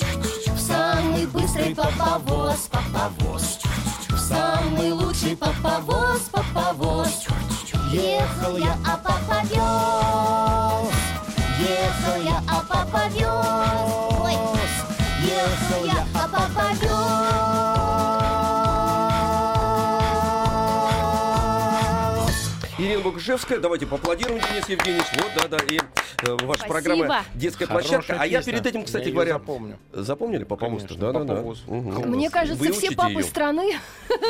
быстрый 1.33 1.75
поповоз, 1.75 2.69
поповоз. 2.71 3.59
Самый 4.17 4.93
лучший 4.93 5.37
поповоз, 5.37 6.21
поповоз. 6.31 7.27
Ехал 7.93 8.57
я, 8.57 8.77
а 8.87 8.97
папа 8.97 9.43
вез 9.45 9.61
Ехал 11.59 12.23
я, 12.23 12.43
а 12.49 12.63
папа 12.67 13.03
вез 13.09 13.23
Ехал 15.23 15.85
я, 15.85 16.12
Богушевская, 23.23 23.61
давайте 23.61 23.87
поаплодируем, 23.87 24.41
Денис 24.51 24.69
Евгеньевич. 24.69 25.07
Вот, 25.15 25.31
да, 25.37 25.57
да, 25.57 25.65
и 25.73 25.79
э, 25.79 26.33
ваша 26.45 26.65
Спасибо. 26.65 26.69
программа 26.69 27.25
«Детская 27.37 27.67
площадка». 27.69 28.03
Хорошая 28.15 28.19
А 28.21 28.27
я 28.27 28.43
перед 28.43 28.67
этим, 28.67 28.83
кстати 28.85 29.07
Я 29.07 29.13
говоря... 29.13 29.33
запомню. 29.35 29.79
Запомнили 29.93 30.43
по 30.43 30.57
Конечно, 30.57 30.97
Да, 30.97 31.13
да, 31.13 31.23
да. 31.23 31.43
Мне 31.69 32.31
кажется, 32.31 32.73
все 32.73 32.91
папы 32.91 33.23
страны 33.23 33.75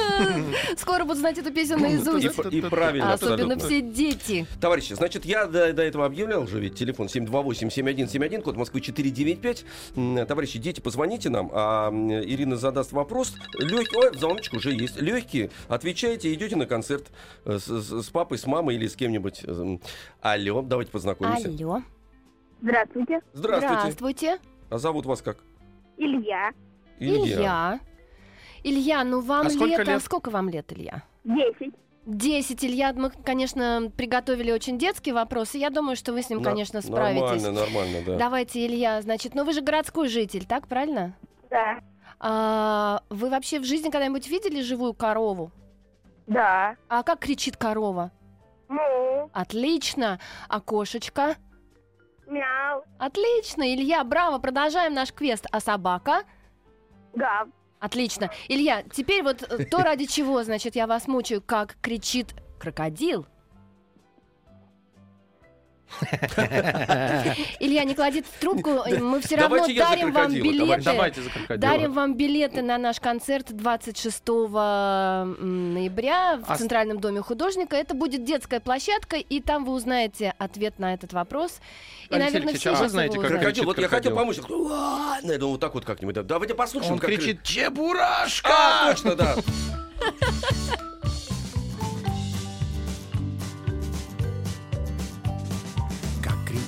скоро 0.77 1.05
будут 1.05 1.19
знать 1.21 1.39
эту 1.39 1.51
песню 1.53 1.79
наизусть. 1.79 2.27
И, 2.51 2.59
и 2.59 2.61
правильно, 2.61 3.15
Особенно 3.15 3.55
абсолютно. 3.55 3.67
все 3.67 3.81
дети. 3.81 4.47
Товарищи, 4.61 4.93
значит, 4.93 5.25
я 5.25 5.47
до, 5.47 5.73
до 5.73 5.83
этого 5.83 6.05
объявлял 6.05 6.47
же 6.47 6.61
ведь 6.61 6.75
телефон 6.75 7.07
728-7171, 7.07 8.43
код 8.43 8.57
Москвы 8.59 8.83
495. 8.83 9.65
М, 9.97 10.27
Товарищи, 10.27 10.59
дети, 10.59 10.81
позвоните 10.81 11.31
нам, 11.31 11.51
а 11.55 11.89
Ирина 11.91 12.57
задаст 12.57 12.93
вопрос. 12.93 13.33
Легкий, 13.59 13.97
ой, 13.97 14.11
звоночек 14.19 14.53
уже 14.53 14.73
есть. 14.75 15.01
Легкий, 15.01 15.49
отвечаете, 15.69 16.31
идете 16.35 16.57
на 16.57 16.67
концерт 16.67 17.07
э, 17.47 17.59
с, 17.59 17.65
с- 17.65 18.03
с 18.03 18.11
папой, 18.11 18.37
с 18.37 18.47
мамой 18.47 18.82
или 18.83 18.89
с 18.89 18.97
кем-нибудь. 18.97 19.45
Эм, 19.45 19.81
Алло, 20.21 20.63
давайте 20.63 20.91
познакомимся. 20.91 21.49
Алло. 21.49 21.83
Здравствуйте, 22.61 23.21
Здравствуйте. 23.33 23.79
Здравствуйте. 23.81 24.39
А 24.71 24.79
зовут 24.79 25.07
вас 25.07 25.23
как? 25.23 25.39
Илья, 25.97 26.51
Илья. 26.99 27.81
Илья, 28.65 29.03
ну 29.05 29.21
вам 29.21 29.47
А 29.47 29.51
сколько 29.51 29.79
лето... 29.83 29.83
лет? 29.93 30.03
Сколько 30.03 30.31
вам 30.31 30.49
лет, 30.49 30.73
Илья? 30.73 31.03
10. 31.25 31.75
Десять, 32.05 32.65
Илья, 32.65 32.93
мы, 32.93 33.11
конечно, 33.11 33.93
приготовили 33.97 34.51
очень 34.51 34.77
детский 34.79 35.13
вопрос, 35.13 35.55
и 35.55 35.61
я 35.61 35.71
думаю, 35.71 35.95
что 35.95 36.13
вы 36.13 36.23
с 36.23 36.31
ним, 36.31 36.41
На- 36.41 36.51
конечно, 36.51 36.81
справитесь. 36.81 37.43
Нормально, 37.43 37.53
нормально, 37.53 37.99
да. 38.05 38.19
Давайте, 38.19 38.67
Илья, 38.67 39.01
значит, 39.03 39.35
ну 39.37 39.45
вы 39.45 39.53
же 39.53 39.61
городской 39.61 40.09
житель, 40.09 40.45
так, 40.45 40.67
правильно? 40.67 41.17
Да, 41.51 41.79
А, 42.19 43.03
вы 43.09 43.31
вообще 43.31 43.61
в 43.61 43.65
жизни 43.65 43.91
когда-нибудь 43.91 44.27
видели 44.29 44.63
живую 44.63 44.95
корову? 44.95 45.51
да. 46.27 46.77
А 46.89 47.03
как 47.05 47.21
кричит 47.21 47.57
корова? 47.57 48.11
Му, 48.73 49.31
Отлично. 49.33 50.19
А 50.49 50.61
кошечка? 50.61 51.37
мяу, 52.27 52.83
Отлично, 52.99 53.63
Илья, 53.75 54.03
браво, 54.05 54.39
продолжаем 54.39 54.95
наш 54.95 55.13
квест. 55.13 55.47
А 55.53 55.61
собака? 55.61 56.23
гав. 57.15 57.49
Отлично. 57.81 58.31
Илья, 58.49 58.83
теперь 58.93 59.23
вот 59.23 59.39
то, 59.71 59.79
ради 59.83 60.07
чего, 60.07 60.43
значит, 60.45 60.77
я 60.77 60.87
вас 60.87 61.09
мучаю, 61.09 61.43
как 61.43 61.77
кричит 61.83 62.35
крокодил. 62.59 63.27
Илья, 67.61 67.85
не 67.85 67.95
кладите 67.95 68.27
трубку, 68.41 68.71
э, 68.87 68.99
мы 68.99 69.21
все 69.21 69.37
равно 69.37 69.67
я 69.67 69.89
дарим 69.89 70.13
вам 70.13 70.33
билеты. 70.33 71.13
Дарим 71.59 71.93
вам 71.93 72.15
билеты 72.15 72.63
на 72.63 72.79
наш 72.79 73.01
концерт 73.01 73.47
26 73.51 74.23
м, 74.29 75.75
ноября 75.75 76.39
в 76.39 76.51
А 76.51 76.57
Центральном 76.57 77.01
доме 77.01 77.21
художника. 77.23 77.77
Это 77.77 77.95
будет 77.95 78.25
детская 78.25 78.61
площадка, 78.61 79.17
и 79.17 79.41
там 79.41 79.65
вы 79.65 79.73
узнаете 79.73 80.35
ответ 80.39 80.79
на 80.79 80.95
этот 80.95 81.13
вопрос. 81.13 81.61
И, 82.09 82.15
наверное, 82.17 82.55
все 82.55 82.71
а 82.71 82.73
вы 82.73 82.79
сейчас 82.79 82.91
знаете, 82.93 83.19
как. 83.19 83.29
Крокодил, 83.29 83.65
вот 83.65 83.79
я 83.79 83.89
хотел 83.89 84.15
помочь. 84.15 84.39
Уа! 84.49 85.19
Наверное, 85.23 85.49
вот 85.49 85.61
так 85.61 85.75
вот 85.75 85.85
как-нибудь. 85.85 86.15
да. 86.15 86.23
Давайте 86.23 86.55
послушаем. 86.55 86.95
Он 86.95 86.99
кричит 86.99 87.43
«Чебурашка!» 87.43 88.51
А, 88.53 88.93
точно, 88.93 89.15
да. 89.15 89.35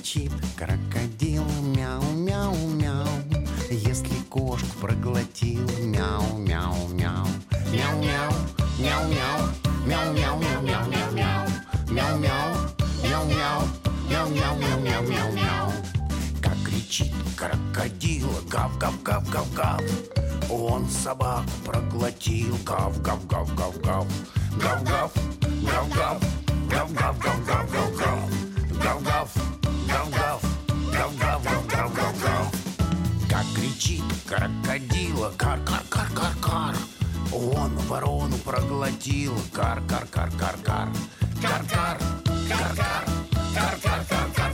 кричит. 0.05 0.31
Крокодил, 0.55 1.45
мяу-мяу-мяу 1.75 3.07
Если 3.71 4.15
кошку 4.29 4.77
проглотил, 4.79 5.67
мяу-мяу-мяу 5.81 7.27
Мяу-мяу, 7.73 8.31
мяу-мяу, 8.77 9.41
мяу-мяу-мяу-мяу-мяу 9.87 11.47
Мяу-мяу, 11.89 12.55
мяу-мяу, 13.03 13.61
мяу-мяу-мяу-мяу-мяу. 14.09 15.71
Как 16.41 16.57
кричит 16.63 17.11
крокодил, 17.35 18.29
гав-гав-гав-гав-гав. 18.49 19.81
Он 20.51 20.87
собаку 20.89 21.49
проглотил, 21.65 22.57
гав-гав-гав-гав-гав. 22.63 24.07
Гав-гав, 24.61 25.11
гав-гав, 25.63 26.21
гав-гав-гав-гав-гав. 26.69 27.95
Гав-гав, 27.95 28.29
гав-гав, 28.83 29.24
кричит 33.75 34.03
крокодила, 34.25 35.31
кар-кар-кар-кар-кар 35.37 36.75
Он 37.31 37.75
ворону 37.87 38.37
проглотил, 38.37 39.33
кар-кар-кар-кар-кар 39.53 40.89
Кар-кар, 41.41 41.97
кар-кар, 42.47 43.05
кар-кар-кар-кар-кар 43.53 44.44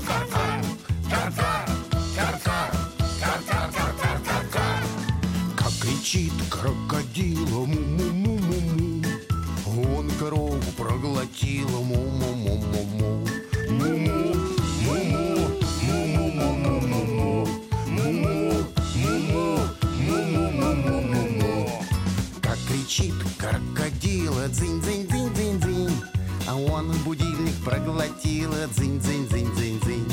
проглотил 28.42 28.68
дзынь-дзынь-дзынь-дзынь-дзынь. 28.76 30.08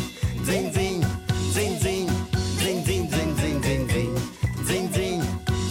Дзынь-дзынь, 0.44 1.04
дзынь-дзынь, 1.52 2.08
дзынь-дзынь-дзынь-дзынь-дзынь-дзынь. 2.58 4.16
Дзынь-дзынь, 4.64 5.23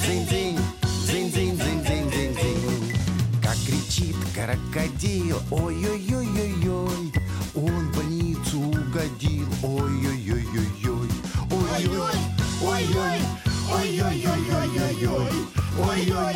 дзынь-дзынь, 0.01 0.57
дзынь-дзынь-дзынь-дзынь-дзынь. 1.05 2.95
Как 3.43 3.57
кричит 3.65 4.17
крокодил, 4.33 5.37
ой-ой-ой-ой-ой, 5.51 7.11
он 7.55 7.83
в 7.87 7.95
больницу 7.95 8.57
угодил, 8.59 9.49
ой-ой-ой-ой-ой, 9.63 11.09
ой-ой, 11.51 12.17
ой-ой, 12.61 13.19
ой-ой-ой-ой-ой-ой, 13.71 15.37
ой-ой, 15.79 16.35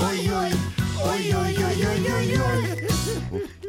ой-ой, 0.00 0.52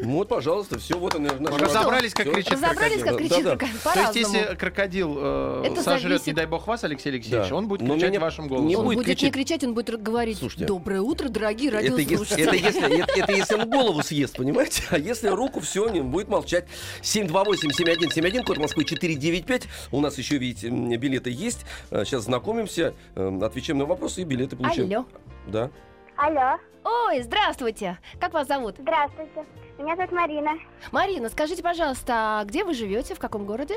Ну 0.01 0.15
Вот, 0.15 0.27
пожалуйста, 0.29 0.79
все, 0.79 0.97
вот 0.97 1.15
он. 1.15 1.27
Разобрались, 1.27 2.13
как 2.13 2.31
кричит 2.31 2.53
Разобрались, 2.53 3.03
как 3.03 3.17
кричит 3.17 3.43
Да-да. 3.43 3.57
крокодил? 3.57 3.93
То 3.93 3.99
есть, 3.99 4.15
если 4.15 4.55
крокодил 4.55 5.17
э, 5.19 5.75
сожрет, 5.83 6.25
не 6.25 6.33
дай 6.33 6.45
бог 6.45 6.65
вас, 6.67 6.83
Алексей 6.83 7.09
Алексеевич, 7.09 7.49
Да. 7.49 7.55
он 7.55 7.67
будет 7.67 7.81
кричать 7.87 8.09
меня 8.09 8.19
вашим 8.19 8.45
не 8.45 8.49
голосом. 8.49 8.65
Он 8.79 8.85
будет 8.85 8.95
будет 8.97 9.07
не 9.07 9.13
кричать. 9.13 9.33
кричать, 9.33 9.63
он 9.65 9.73
будет 9.73 10.01
говорить 10.01 10.37
Слушайте. 10.39 10.65
«Доброе 10.65 11.01
утро, 11.01 11.29
дорогие 11.29 11.69
Это 11.69 11.83
если, 11.83 11.97
радиослушатели». 11.97 12.43
это, 12.47 12.55
если, 12.55 12.99
это, 13.03 13.19
это 13.19 13.31
если 13.33 13.55
он 13.55 13.69
голову 13.69 14.01
съест, 14.01 14.37
понимаете? 14.37 14.83
А 14.89 14.97
если 14.97 15.27
руку, 15.27 15.59
все, 15.59 15.87
не 15.89 16.01
будет 16.01 16.29
молчать. 16.29 16.65
728-7171, 17.01 18.43
код 18.43 18.57
Москвы 18.57 18.85
495. 18.85 19.67
У 19.91 20.01
нас 20.01 20.17
еще, 20.17 20.37
видите, 20.37 20.69
билеты 20.69 21.29
есть. 21.29 21.65
Сейчас 21.91 22.23
знакомимся, 22.23 22.93
отвечаем 23.15 23.77
на 23.79 23.85
вопросы 23.85 24.21
и 24.21 24.23
билеты 24.23 24.55
получаем. 24.55 24.91
Алло. 24.91 25.05
Да. 25.47 25.69
Алло, 26.21 26.57
Ой, 26.83 27.21
здравствуйте. 27.21 27.97
Как 28.19 28.33
вас 28.33 28.45
зовут? 28.47 28.75
здравствуйте. 28.77 29.45
Меня 29.77 29.95
зовут 29.95 30.11
Марина. 30.11 30.51
Марина, 30.91 31.29
скажите, 31.29 31.63
пожалуйста, 31.63 32.41
а 32.41 32.43
где 32.43 32.65
вы 32.65 32.73
живете, 32.73 33.15
в 33.15 33.19
каком 33.19 33.45
городе? 33.45 33.75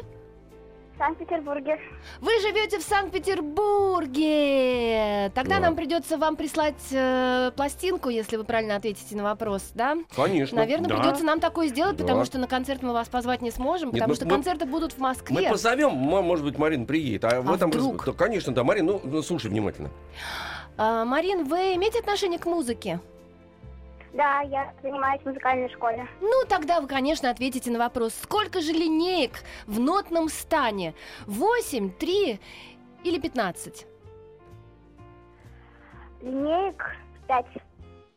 В 0.96 0.98
Санкт-Петербурге. 0.98 1.78
Вы 2.20 2.32
живете 2.40 2.78
в 2.78 2.82
Санкт-Петербурге. 2.82 5.30
Тогда 5.36 5.54
Да. 5.56 5.60
нам 5.60 5.76
придется 5.76 6.16
вам 6.18 6.34
прислать 6.36 6.74
э, 6.90 7.50
пластинку, 7.56 8.08
если 8.08 8.36
вы 8.36 8.42
правильно 8.44 8.74
ответите 8.76 9.14
на 9.16 9.22
вопрос, 9.22 9.70
да? 9.74 9.96
Конечно. 10.14 10.58
Наверное, 10.58 10.88
Да. 10.90 10.96
придется 10.96 11.24
нам 11.24 11.38
такое 11.40 11.68
сделать, 11.68 11.96
Да. 11.96 12.02
потому 12.04 12.24
что 12.24 12.38
на 12.38 12.46
концерт 12.48 12.82
мы 12.82 12.92
вас 12.92 13.08
позвать 13.08 13.40
не 13.42 13.50
сможем, 13.52 13.88
Нет, 13.90 13.94
потому 14.00 14.10
мы- 14.10 14.16
что 14.16 14.24
мы- 14.26 14.30
концерты 14.32 14.66
будут 14.66 14.92
в 14.94 14.98
Москве. 14.98 15.42
Мы 15.42 15.48
позовем, 15.48 15.92
может 15.92 16.44
быть, 16.44 16.58
Марина 16.58 16.84
приедет. 16.86 17.24
А, 17.24 17.40
в 17.40 17.50
А 17.50 17.54
этом 17.54 17.70
вдруг? 17.70 18.04
Да, 18.04 18.12
конечно, 18.12 18.52
да. 18.52 18.64
Марин, 18.64 18.86
ну, 18.86 19.00
ну, 19.04 19.22
слушай 19.22 19.48
внимательно. 19.48 19.90
А, 20.76 21.04
Марин, 21.04 21.44
вы 21.44 21.74
имеете 21.74 22.00
отношение 22.00 22.38
к 22.38 22.46
музыке? 22.46 23.00
Да, 24.14 24.40
я 24.42 24.72
занимаюсь 24.82 25.22
в 25.22 25.26
музыкальной 25.26 25.70
школе. 25.70 26.06
Ну, 26.20 26.44
тогда 26.48 26.80
вы, 26.80 26.86
конечно, 26.86 27.30
ответите 27.30 27.70
на 27.70 27.78
вопрос, 27.78 28.14
сколько 28.14 28.60
же 28.60 28.72
линеек 28.72 29.42
в 29.66 29.80
нотном 29.80 30.28
стане? 30.28 30.94
8, 31.26 31.90
3 31.90 32.40
или 33.04 33.18
15? 33.18 33.86
Линеек 36.20 36.96
пять. 37.26 37.46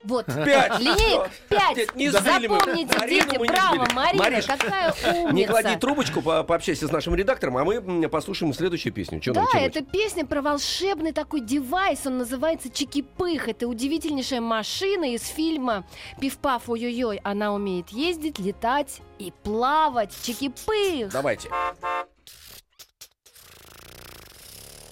Вот. 0.05 0.25
Пять. 0.27 0.79
Линеек 0.79 1.29
5. 1.49 1.77
Нет, 1.77 1.95
не 1.95 2.05
мы. 2.07 2.11
Запомните, 2.11 2.97
Марину 2.97 3.25
дети, 3.29 3.37
мы 3.37 3.47
не 3.47 3.53
браво. 3.53 3.87
Марина, 3.93 4.23
Мариш, 4.23 4.45
какая 4.45 4.93
умница. 5.03 5.31
Не 5.33 5.45
клади 5.45 5.75
трубочку, 5.77 6.21
по- 6.21 6.43
пообщайся 6.43 6.87
с 6.87 6.91
нашим 6.91 7.15
редактором, 7.15 7.57
а 7.57 7.65
мы 7.65 8.07
послушаем 8.09 8.53
следующую 8.53 8.93
песню. 8.93 9.19
Чё 9.19 9.33
Да, 9.33 9.45
это 9.55 9.81
песня 9.83 10.25
про 10.25 10.41
волшебный 10.41 11.11
такой 11.11 11.41
девайс, 11.41 12.05
он 12.05 12.17
называется 12.19 12.69
Чики-Пых. 12.69 13.49
Это 13.49 13.67
удивительнейшая 13.67 14.41
машина 14.41 15.13
из 15.13 15.27
фильма 15.27 15.85
«Пиф-паф, 16.19 16.69
ой-ой-ой». 16.69 17.19
Она 17.23 17.53
умеет 17.53 17.89
ездить, 17.89 18.39
летать 18.39 19.01
и 19.19 19.33
плавать. 19.43 20.11
Чики-Пых. 20.23 21.09
Давайте. 21.11 21.49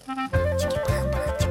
Чики-пых-пых, 0.07 1.42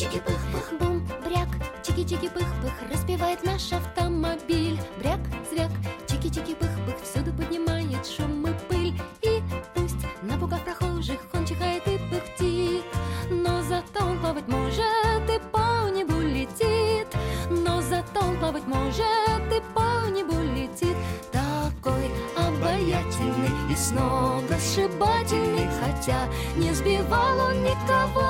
чики-пых-пых. 0.00 0.78
Бум, 0.78 1.06
бряк, 1.26 1.48
чики-чики-пых-пых 1.82 2.72
Распевает 2.90 3.44
наш 3.44 3.70
автомобиль. 3.72 4.80
Бряк, 4.98 5.20
звяк, 5.50 5.70
чики-чики-пых-пых 6.06 7.02
Всюду 7.02 7.32
поднимает 7.34 8.06
шум 8.06 8.46
и 8.46 8.52
пыль. 8.68 8.98
И 9.20 9.42
пусть 9.74 10.06
напугав 10.22 10.64
прохожих 10.64 11.20
Он 11.34 11.44
чихает 11.44 11.86
и 11.86 11.98
пыхтит. 12.10 12.84
Но 13.30 13.62
зато 13.62 14.06
он 14.06 14.18
плавать 14.20 14.48
может 14.48 15.28
И 15.28 15.38
по 15.52 15.90
небу 15.90 16.18
летит. 16.20 17.06
Но 17.50 17.82
зато 17.82 18.20
он 18.20 18.38
плавать 18.38 18.66
может 18.66 19.52
И 19.52 19.60
по 19.74 20.08
небу 20.08 20.40
летит. 20.40 20.96
Такой 21.30 22.10
обаятельный 22.38 23.52
И 23.70 23.76
сногсшибательный 23.76 25.68
Хотя 25.78 26.26
не 26.56 26.72
сбивал 26.72 27.38
он 27.38 27.62
никого 27.62 28.29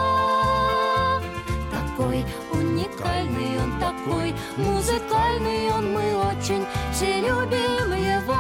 такой 4.01 4.35
музыкальный, 4.57 5.71
он 5.73 5.93
мы 5.93 6.17
очень 6.17 6.65
все 6.93 7.21
любим 7.21 7.93
его. 7.93 8.37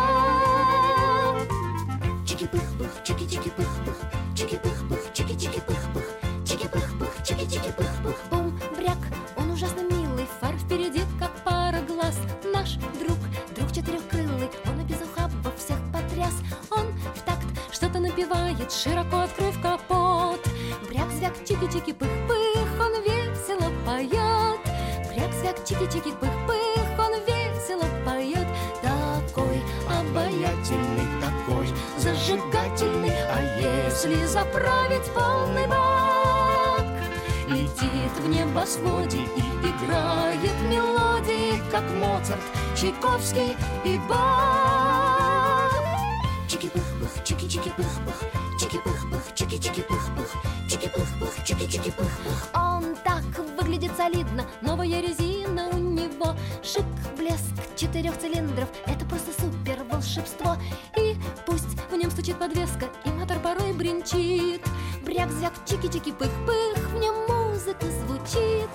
Чики-пых-пых, 2.24 3.02
чики-чики-пых-пых, 3.04 3.96
чики-пых-пых, 4.34 5.12
чики-чики-пых-пых, 5.12 6.04
чики-пых-пых, 6.44 7.22
чики-чики-пых-пых. 7.24 8.16
Бум, 8.30 8.58
бряк, 8.76 8.98
он 9.36 9.50
ужасно 9.50 9.80
милый, 9.80 10.26
фар 10.40 10.54
впереди, 10.56 11.02
как 11.18 11.32
пара 11.44 11.80
глаз. 11.82 12.18
Наш 12.54 12.76
друг, 12.98 13.18
друг 13.56 13.72
четырехкрылый, 13.72 14.50
он 14.66 14.80
и 14.80 14.84
без 14.84 15.00
ухабов 15.00 15.56
всех 15.58 15.78
потряс. 15.92 16.34
Он 16.70 16.86
в 17.14 17.22
такт 17.22 17.46
что-то 17.72 18.00
напевает, 18.00 18.72
широко 18.72 19.20
открыв 19.20 19.60
капот. 19.60 20.40
Бряк, 20.88 21.10
звяк, 21.12 21.34
если 34.10 34.26
заправить 34.26 35.06
полный 35.14 35.66
бак? 35.66 36.84
Летит 37.48 38.12
в 38.18 38.28
небосводе 38.28 39.18
и 39.18 39.40
играет 39.40 40.60
мелодии, 40.68 41.60
как 41.70 41.84
Моцарт, 41.92 42.40
Чайковский 42.76 43.56
и 43.84 43.98
Бах. 44.08 45.72
Чики-пых-пых, 46.48 47.24
чики-чики-пых-пых, 47.24 48.18
чики-пых-пых, 48.60 49.34
чики-чики-пых-пых, 49.34 50.30
чики-пых-пых, 50.68 51.44
чики-чики-пых-пых. 51.44 52.48
Он 52.54 52.96
так 53.04 53.24
выглядит 53.58 53.92
солидно, 53.96 54.44
новая 54.60 55.00
резина 55.00 55.68
у 55.68 55.78
него 55.78 56.34
Шик, 56.62 56.84
блеск 57.16 57.54
четырех 57.76 58.18
цилиндров, 58.18 58.68
это 58.86 59.04
просто 59.06 59.32
супер 59.40 59.84
волшебство 59.90 60.56
И 60.96 61.16
пусть 61.46 61.80
в 61.90 61.96
нем 61.96 62.10
стучит 62.10 62.36
подвеска, 62.38 62.88
и 63.04 63.09
порой 63.42 63.72
бренчит. 63.72 64.62
Бряк-звяк, 65.02 65.52
чики-чики-пых-пых, 65.66 66.78
в 66.90 66.98
нем 66.98 67.14
музыка 67.28 67.86
звучит 67.86 68.68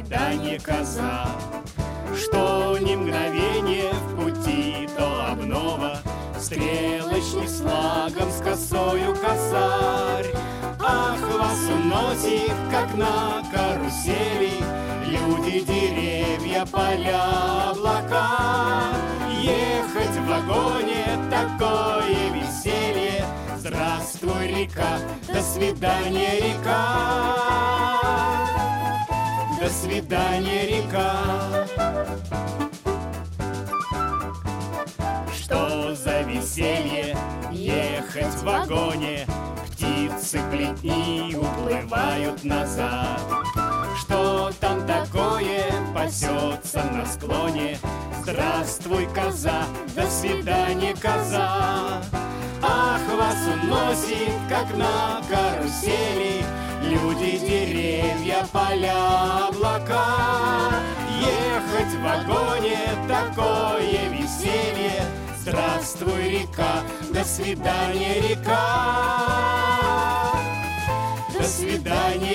свидания, 0.00 0.58
коза. 0.58 1.26
Что 2.16 2.78
ни 2.78 2.94
мгновение 2.94 3.92
в 3.92 4.16
пути, 4.16 4.88
то 4.96 5.32
обнова, 5.32 5.98
Стрелочник 6.38 7.48
с 7.48 7.60
флагом, 7.60 8.30
с 8.30 8.42
косою 8.42 9.14
косарь. 9.14 10.32
Ах, 10.82 11.20
вас 11.38 11.58
уносит, 11.68 12.54
как 12.70 12.94
на 12.96 13.42
карусели. 13.52 14.52
Люди, 15.06 15.60
деревья, 15.60 16.64
поля, 16.66 17.70
облака. 17.70 18.94
Ехать 19.42 20.16
в 20.16 20.26
вагоне 20.26 21.18
такое 21.30 22.30
веселье. 22.32 23.24
Здравствуй, 23.58 24.46
река, 24.48 24.98
до 25.28 25.42
свидания, 25.42 26.36
река 26.40 27.99
До 29.60 29.68
свидания, 29.68 30.66
река. 30.66 31.66
Что 35.36 35.94
за 35.94 36.22
веселье 36.22 37.14
ехать 37.52 38.34
в 38.36 38.44
вагоне? 38.44 39.26
Птицы 39.66 40.40
плетни 40.50 41.36
уплывают 41.36 42.42
назад. 42.42 43.20
Что 43.98 44.50
там 44.60 44.86
такое 44.86 45.66
пасется 45.94 46.82
на 46.84 47.04
склоне? 47.04 47.76
Здравствуй, 48.22 49.06
коза, 49.14 49.64
до 49.94 50.06
свидания, 50.06 50.94
коза. 50.94 52.02
Ах, 52.62 53.02
вас 53.14 53.36
уносит, 53.62 54.32
как 54.48 54.74
на 54.74 55.20
карусели 55.28 56.46
Люди, 56.90 57.38
деревья, 57.38 58.44
поля, 58.52 59.46
облака. 59.46 60.72
Ехать 61.20 61.94
в 61.94 62.02
вагоне 62.02 62.80
такое 63.06 64.08
веселье. 64.08 65.04
Здравствуй, 65.38 66.40
река, 66.40 66.82
до 67.14 67.22
свидания, 67.22 68.20
река. 68.28 68.56
До 71.38 71.44
свидания, 71.44 72.29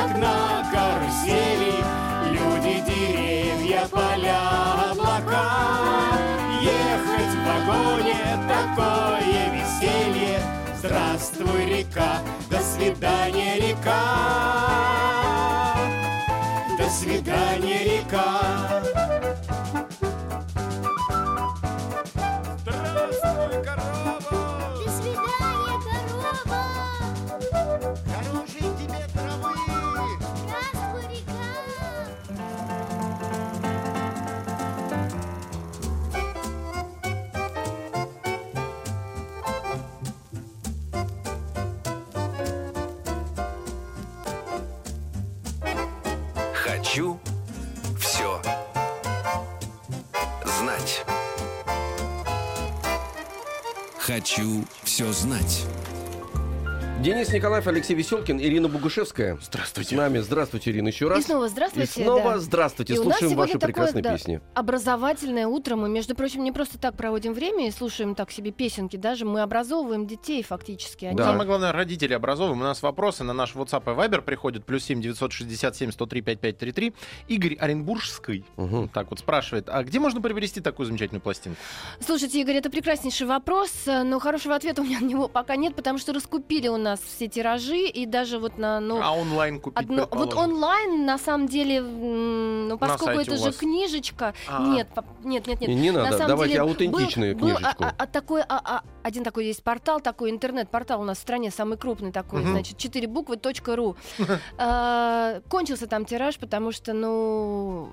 как 0.00 0.16
на 0.16 0.64
карусели. 0.72 1.74
Люди, 2.32 2.82
деревья, 2.86 3.86
поля, 3.90 4.90
облака. 4.92 6.18
Ехать 6.62 7.34
в 7.34 7.44
вагоне 7.46 8.16
такое 8.48 9.42
веселье. 9.52 10.40
Здравствуй, 10.78 11.66
река, 11.66 12.20
до 12.50 12.60
свидания, 12.60 13.56
река. 13.56 14.00
До 16.78 16.88
свидания, 16.88 17.84
река 17.84 17.89
Хочу 54.10 54.64
все 54.82 55.12
знать. 55.12 55.64
Денис 57.00 57.32
Николаев, 57.32 57.66
Алексей 57.66 57.94
Веселкин, 57.94 58.38
Ирина 58.38 58.68
Бугушевская. 58.68 59.38
Здравствуйте. 59.40 59.94
С 59.96 59.98
нами. 59.98 60.18
Здравствуйте, 60.18 60.70
Ирина, 60.70 60.88
еще 60.88 61.08
раз. 61.08 61.20
И 61.20 61.22
снова 61.22 61.48
здравствуйте. 61.48 62.02
И 62.02 62.04
снова 62.04 62.32
да. 62.32 62.38
здравствуйте. 62.38 62.92
И 62.92 62.98
у 62.98 63.04
нас 63.04 63.16
Слушаем 63.18 63.38
ваши 63.38 63.52
такое, 63.54 63.68
прекрасные 63.68 64.02
да, 64.02 64.12
песни. 64.12 64.42
Образовательное 64.52 65.46
утро. 65.46 65.76
Мы, 65.76 65.88
между 65.88 66.14
прочим, 66.14 66.44
не 66.44 66.52
просто 66.52 66.76
так 66.78 66.98
проводим 66.98 67.32
время 67.32 67.68
и 67.68 67.70
слушаем 67.70 68.14
так 68.14 68.30
себе 68.30 68.50
песенки. 68.50 68.98
Даже 68.98 69.24
мы 69.24 69.40
образовываем 69.40 70.06
детей 70.06 70.42
фактически. 70.42 71.06
Они 71.06 71.16
Да. 71.16 71.24
Самое 71.24 71.46
главное, 71.46 71.72
родители 71.72 72.12
образовываем. 72.12 72.60
У 72.60 72.64
нас 72.64 72.82
вопросы 72.82 73.24
на 73.24 73.32
наш 73.32 73.54
WhatsApp 73.54 73.84
и 73.84 73.96
Viber 73.98 74.20
приходят. 74.20 74.66
Плюс 74.66 74.84
7 74.84 75.00
967 75.00 75.92
103 75.92 76.20
5533. 76.20 76.92
Игорь 77.28 77.54
Оренбургский 77.54 78.44
Мгм. 78.58 78.90
так 78.90 79.08
вот 79.08 79.20
спрашивает, 79.20 79.70
а 79.70 79.82
где 79.84 80.00
можно 80.00 80.20
приобрести 80.20 80.60
такую 80.60 80.84
замечательную 80.84 81.22
пластинку? 81.22 81.58
Слушайте, 82.04 82.42
Игорь, 82.42 82.56
это 82.56 82.68
прекраснейший 82.68 83.26
вопрос, 83.26 83.72
э, 83.86 84.02
но 84.02 84.18
хорошего 84.18 84.54
ответа 84.54 84.82
у 84.82 84.84
меня 84.84 85.00
на 85.00 85.06
него 85.06 85.28
пока 85.28 85.56
нет, 85.56 85.74
потому 85.74 85.98
что 85.98 86.12
раскупили 86.12 86.68
у 86.68 86.76
нас 86.76 86.89
все 86.96 87.28
тиражи, 87.28 87.86
и 87.86 88.06
даже 88.06 88.38
вот 88.38 88.58
на... 88.58 88.80
Ну, 88.80 89.00
а 89.02 89.12
онлайн 89.12 89.60
купить, 89.60 89.78
одно- 89.78 90.08
вот 90.10 90.34
онлайн, 90.34 91.04
на 91.04 91.18
самом 91.18 91.46
деле, 91.46 91.80
ну, 91.82 92.78
поскольку 92.78 93.20
это 93.20 93.36
же 93.36 93.44
вас. 93.46 93.56
книжечка... 93.56 94.34
А. 94.48 94.66
Нет, 94.66 94.88
нет, 95.24 95.46
нет, 95.46 95.60
нет. 95.60 95.68
Не, 95.68 95.74
не 95.76 95.90
На 95.92 96.02
надо, 96.04 96.12
самом 96.18 96.28
давайте 96.28 96.52
деле, 96.54 96.62
аутентичную 96.62 97.36
был, 97.36 97.48
был, 97.48 97.56
книжечку. 97.56 97.84
а- 97.84 97.88
а- 97.88 97.94
а 97.98 98.06
такой, 98.06 98.42
а- 98.48 98.60
а- 98.64 98.82
один 99.02 99.24
такой 99.24 99.46
есть 99.46 99.62
портал, 99.62 100.00
такой 100.00 100.30
интернет-портал 100.30 101.00
у 101.00 101.04
нас 101.04 101.18
в 101.18 101.20
стране, 101.20 101.50
самый 101.50 101.78
крупный 101.78 102.12
такой, 102.12 102.40
Мгм. 102.40 102.50
значит, 102.50 102.76
4 102.78 103.06
буквы, 103.06 103.38
.ру. 103.76 103.96
А, 104.58 105.40
Кончился 105.48 105.86
там 105.86 106.04
тираж, 106.04 106.38
потому 106.38 106.72
что, 106.72 106.92
ну... 106.92 107.88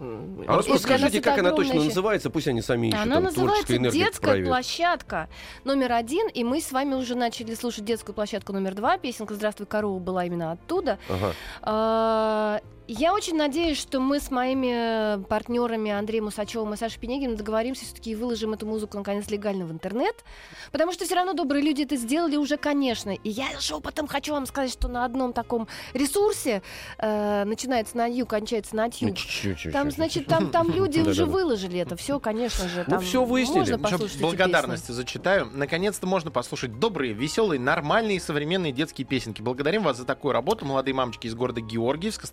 А 0.48 0.60
это 0.62 1.22
как 1.22 1.40
она 1.40 1.52
точно 1.52 1.76
называется, 1.84 2.30
пусть 2.30 2.48
они 2.48 2.62
сами 2.62 2.88
ищут, 2.88 3.02
она 3.02 3.16
там, 3.16 3.24
называется 3.26 3.78
«Детская 3.78 4.46
площадка» 4.46 5.30
номер 5.64 5.94
один, 5.94 6.28
и 6.28 6.44
мы 6.44 6.62
с 6.62 6.72
вами 6.72 6.96
уже 6.96 7.16
начали 7.16 7.54
слушать 7.56 7.86
«Детскую 7.86 8.16
площадку» 8.16 8.54
номер 8.54 8.76
два. 8.76 8.98
Песенка 8.98 9.34
«Здравствуй, 9.36 9.68
корова» 9.68 10.00
была 10.00 10.26
именно 10.26 10.52
оттуда. 10.52 10.98
Ага. 11.10 11.34
А, 11.62 12.62
Я 12.88 13.14
очень 13.14 13.36
надеюсь, 13.36 13.78
что 13.78 14.00
мы 14.00 14.22
с 14.22 14.32
моими 14.32 15.22
партнерами 15.26 15.92
Андреем 15.92 16.28
Усачевым 16.28 16.74
и 16.74 16.78
Сашей 16.78 17.00
Пенегиным 17.00 17.36
договоримся 17.36 17.84
все-таки 17.84 18.12
и 18.12 18.16
выложим 18.16 18.54
эту 18.54 18.66
музыку 18.66 18.98
наконец 18.98 19.30
легально 19.30 19.66
в 19.66 19.72
интернет. 19.74 20.24
Потому 20.72 20.94
что 20.94 21.04
все 21.04 21.16
равно 21.16 21.34
добрые 21.34 21.64
люди 21.64 21.84
это 21.84 21.98
сделали 21.98 22.38
уже, 22.38 22.56
конечно. 22.56 23.10
И 23.12 23.30
я 23.30 23.60
шепотом 23.60 24.08
хочу 24.08 24.34
вам 24.34 24.46
сказать, 24.46 24.72
что 24.72 24.88
на 24.88 25.04
одном 25.04 25.34
таком 25.34 25.68
ресурсе 25.94 26.62
э, 26.98 27.44
начинается 27.44 27.98
на 27.98 28.06
Ю, 28.06 28.26
кончается 28.26 28.74
на 28.76 28.90
Тью. 28.90 29.10
Ну, 29.10 29.72
Там, 29.72 29.92
значит, 29.92 30.28
там, 30.28 30.50
там 30.50 30.72
люди 30.72 31.00
уже 31.08 31.26
выложили 31.26 31.80
это 31.80 31.98
все, 31.98 32.22
конечно 32.22 32.70
же. 32.70 32.86
Ну, 32.88 32.92
Там 32.92 33.00
выяснили. 33.26 33.58
Ещё 33.68 33.78
послушать 33.80 34.16
эти 34.16 34.22
благодарности 34.22 34.92
зачитаю. 34.92 35.50
Наконец-то 35.52 36.08
можно 36.08 36.32
послушать 36.32 36.80
добрые, 36.80 37.12
веселые, 37.12 37.60
нормальные 37.60 38.22
современные 38.22 38.72
детские 38.72 39.06
песенки. 39.06 39.42
Благодарим 39.42 39.84
вас 39.84 39.98
за 39.98 40.06
такую 40.06 40.32
работу, 40.32 40.66
молодые 40.66 40.94
мамочки 40.94 41.28
из 41.28 41.36
города 41.36 41.60
Георгиевска, 41.60 42.28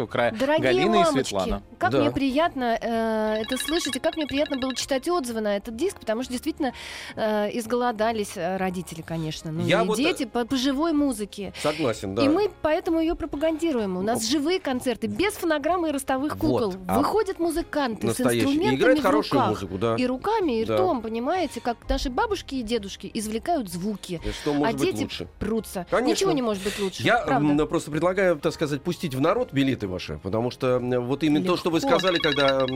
Ставропольского 0.00 0.06
края. 0.06 0.32
Дорогие 0.32 0.62
Галина 0.62 0.94
и 0.94 0.98
мамочки, 0.98 1.28
Светлана. 1.30 1.62
как 1.78 1.90
Да. 1.92 2.00
мне 2.00 2.10
приятно 2.10 2.78
э, 2.80 3.42
это 3.42 3.56
слышать, 3.56 3.96
и 3.96 3.98
как 3.98 4.16
мне 4.16 4.26
приятно 4.26 4.58
было 4.58 4.74
читать 4.74 5.08
отзывы 5.08 5.40
на 5.40 5.56
этот 5.56 5.76
диск, 5.76 5.98
потому 6.00 6.22
что 6.22 6.32
действительно 6.32 6.72
э, 7.16 7.50
изголодались 7.58 8.32
э, 8.36 8.56
родители, 8.56 9.02
конечно, 9.02 9.50
ну 9.52 9.64
Я 9.66 9.82
и 9.82 9.86
вот, 9.86 9.98
э, 9.98 10.02
дети 10.02 10.24
по, 10.24 10.44
по 10.44 10.56
живой 10.56 10.92
музыке. 10.92 11.52
Согласен, 11.62 12.14
да. 12.14 12.24
И 12.24 12.28
мы 12.28 12.50
поэтому 12.62 13.00
ее 13.00 13.14
пропагандируем. 13.14 13.96
У 13.96 14.02
нас 14.02 14.26
живые 14.26 14.60
концерты, 14.60 15.06
без 15.06 15.34
фонограммы 15.34 15.88
и 15.88 15.92
ростовых 15.92 16.36
Вот. 16.36 16.62
кукол. 16.64 16.74
А 16.88 16.98
Выходят 16.98 17.38
музыканты 17.38 18.06
с 18.06 18.18
Настоящий. 18.18 18.38
И 18.40 18.42
инструментами 18.44 18.76
играет 18.80 18.98
в 18.98 19.02
хорошую 19.02 19.40
руках. 19.40 19.50
музыку, 19.50 19.78
да. 19.78 19.96
И 19.96 20.06
руками, 20.06 20.60
и 20.60 20.64
Да. 20.64 20.74
ртом, 20.74 21.02
понимаете, 21.02 21.60
как 21.60 21.76
наши 21.88 22.10
бабушки 22.10 22.56
и 22.56 22.62
дедушки 22.62 23.10
извлекают 23.12 23.68
звуки. 23.70 24.20
И 24.24 24.30
Что 24.32 24.54
может 24.54 24.74
а 24.74 24.78
быть 24.78 24.90
дети 24.92 25.02
лучше? 25.02 25.28
прутся. 25.38 25.86
Конечно. 25.90 26.10
Ничего 26.10 26.32
не 26.32 26.42
может 26.42 26.62
быть 26.64 26.78
лучше. 26.78 27.02
Я 27.02 27.18
правда. 27.20 27.66
просто 27.66 27.90
предлагаю, 27.90 28.36
так 28.38 28.52
сказать, 28.52 28.82
пустить 28.82 29.14
в 29.14 29.20
народ 29.20 29.52
билеты 29.52 29.86
ваши, 29.90 30.18
потому 30.22 30.50
что 30.50 30.78
вот 30.80 31.22
именно 31.22 31.44
то, 31.44 31.56
что 31.56 31.70
вы 31.70 31.78
Легко. 31.78 31.90
сказали, 31.90 32.18
когда 32.18 32.66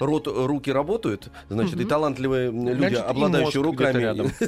рот, 0.00 0.26
руки 0.26 0.70
работают, 0.70 1.28
значит, 1.48 1.74
и 1.74 1.80
Мгм. 1.80 1.88
талантливые 1.88 2.50
люди, 2.50 2.78
Значит, 2.78 2.98
и 2.98 3.02
обладающие 3.02 3.62
руками, 3.62 3.98
рядом. 4.00 4.26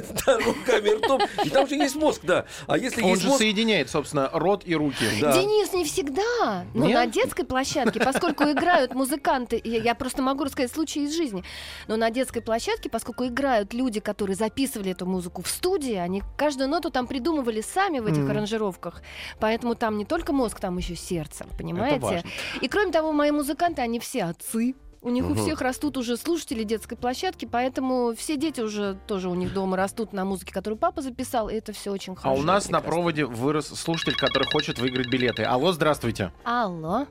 руками 0.45 0.89
и 0.89 0.95
ртом, 0.95 1.21
и 1.43 1.49
там 1.49 1.67
же 1.67 1.75
есть 1.75 1.95
мозг, 1.95 2.21
да. 2.23 2.45
А 2.67 2.77
если 2.77 3.01
Он 3.01 3.17
же 3.17 3.29
соединяет, 3.31 3.89
собственно, 3.89 4.29
рот 4.33 4.63
и 4.65 4.75
руки. 4.75 5.05
Денис, 5.19 5.73
не 5.73 5.85
всегда. 5.85 6.65
Но 6.73 6.87
на 6.87 7.05
детской 7.05 7.43
площадке, 7.45 7.99
поскольку 7.99 8.43
играют 8.45 8.93
музыканты, 8.95 9.61
я, 9.63 9.95
просто 9.95 10.21
могу 10.21 10.43
рассказать 10.43 10.71
случаи 10.71 11.03
из 11.03 11.15
жизни, 11.15 11.43
но 11.87 11.95
на 11.97 12.09
детской 12.09 12.41
площадке, 12.41 12.89
поскольку 12.89 13.25
играют 13.25 13.73
люди, 13.73 13.99
которые 13.99 14.35
записывали 14.35 14.91
эту 14.91 15.05
музыку 15.05 15.41
в 15.41 15.47
студии, 15.47 15.93
они 15.95 16.23
каждую 16.37 16.69
ноту 16.69 16.89
там 16.91 17.07
придумывали 17.07 17.61
сами 17.61 17.99
в 17.99 18.05
этих 18.07 18.29
аранжировках. 18.29 19.01
Поэтому 19.39 19.75
там 19.75 19.97
не 19.97 20.05
только 20.05 20.33
мозг, 20.33 20.59
там 20.59 20.77
еще 20.77 20.95
сердце, 20.95 21.45
понимаете? 21.57 21.96
Важно. 21.99 22.29
И 22.61 22.67
кроме 22.67 22.91
того, 22.91 23.11
мои 23.11 23.31
музыканты, 23.31 23.81
они 23.81 23.99
все 23.99 24.23
отцы. 24.25 24.75
У 25.01 25.09
них 25.09 25.25
у 25.25 25.29
Мгм. 25.29 25.37
всех 25.43 25.61
растут 25.61 25.95
уже 25.95 26.17
слушатели 26.17 26.63
детской 26.63 26.97
площадки, 26.97 27.45
поэтому 27.45 28.13
все 28.17 28.35
дети 28.35 28.61
уже 28.61 28.97
тоже 29.07 29.29
у 29.29 29.35
них 29.35 29.53
дома 29.53 29.77
растут 29.77 30.11
на 30.11 30.25
музыке, 30.25 30.51
которую 30.51 30.77
папа 30.79 31.01
записал, 31.01 31.49
и 31.49 31.53
это 31.53 31.71
все 31.71 31.91
очень 31.91 32.13
А 32.13 32.15
хорошо. 32.15 32.41
у 32.41 32.43
нас 32.43 32.69
на 32.69 32.81
проводе 32.81 33.25
вырос 33.25 33.67
слушатель, 33.67 34.17
который 34.17 34.47
хочет 34.51 34.79
выиграть 34.79 35.07
билеты. 35.09 35.43
Алло, 35.43 35.71
здравствуйте. 35.71 36.31
Алло, 36.43 37.05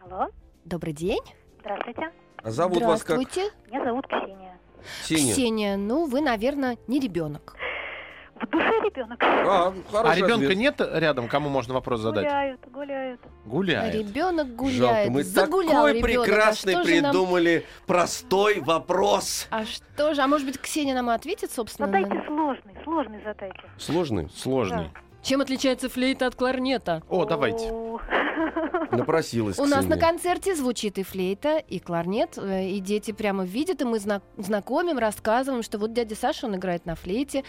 Алло, 0.00 0.28
добрый 0.64 0.94
день. 0.94 1.20
здравствуйте. 1.60 2.10
А 2.42 2.50
зовут 2.50 2.82
вас 2.82 3.04
как? 3.04 3.18
Здравствуйте. 3.20 3.52
Меня 3.70 3.84
зовут 3.84 4.06
Ксения. 4.08 4.58
Ксения. 5.02 5.32
Ксения, 5.34 5.76
ну 5.76 6.06
вы, 6.06 6.22
наверное, 6.22 6.78
не 6.86 6.98
ребенок. 7.00 7.54
В 8.40 8.46
душе 8.50 8.72
ребенок. 8.84 9.22
А, 9.22 9.72
а 9.92 10.14
ребенка 10.14 10.46
ответ. 10.46 10.56
нет 10.58 10.80
рядом, 10.80 11.28
кому 11.28 11.48
можно 11.48 11.74
вопрос 11.74 12.00
задать? 12.00 12.24
Гуляют, 12.24 12.60
гуляют. 12.70 13.20
Гуляет. 13.44 13.94
Ребенок 13.94 14.54
гуляет. 14.54 14.78
Жалко, 14.80 15.10
мы 15.10 15.22
Загулял 15.24 15.70
такой 15.86 15.98
ребенок. 15.98 16.26
прекрасный 16.26 16.74
а 16.74 16.82
же 16.84 17.00
нам- 17.00 17.10
придумали 17.12 17.66
простой 17.86 18.60
вопрос. 18.60 19.46
А 19.50 19.64
что 19.64 20.14
же? 20.14 20.22
А 20.22 20.26
может 20.26 20.46
быть, 20.46 20.58
Ксения 20.60 20.94
нам 20.94 21.10
ответит, 21.10 21.50
собственно? 21.52 21.88
на- 21.88 22.00
Задайте 22.00 22.26
сложный, 22.26 22.74
сложный 22.84 23.20
задайте. 23.24 23.60
Сложный? 23.78 24.28
Сложный. 24.34 24.90
Чем 25.22 25.42
отличается 25.42 25.90
флейта 25.90 26.26
от 26.26 26.34
кларнета? 26.34 27.02
О, 27.10 27.26
давайте. 27.26 27.70
Напросилась 28.90 29.58
У 29.58 29.66
нас 29.66 29.86
на 29.86 29.96
концерте 29.98 30.54
звучит 30.54 30.98
и 30.98 31.02
флейта, 31.02 31.58
и 31.58 31.78
кларнет, 31.78 32.38
э, 32.38 32.68
и 32.68 32.80
дети 32.80 33.12
прямо 33.12 33.44
видят, 33.44 33.82
и 33.82 33.84
мы 33.84 33.98
зна- 33.98 34.22
знакомим, 34.36 34.98
рассказываем, 34.98 35.62
что 35.62 35.78
вот 35.78 35.92
дядя 35.92 36.14
Саша, 36.14 36.46
он 36.46 36.56
играет 36.56 36.86
на 36.86 36.94
флейте, 36.94 37.44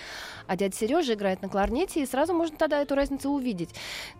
а 0.47 0.55
дядя 0.55 0.75
Сережа 0.75 1.13
играет 1.13 1.41
на 1.41 1.49
кларнете, 1.49 2.01
и 2.01 2.05
сразу 2.05 2.33
можно 2.33 2.57
тогда 2.57 2.81
эту 2.81 2.95
разницу 2.95 3.29
увидеть. 3.29 3.73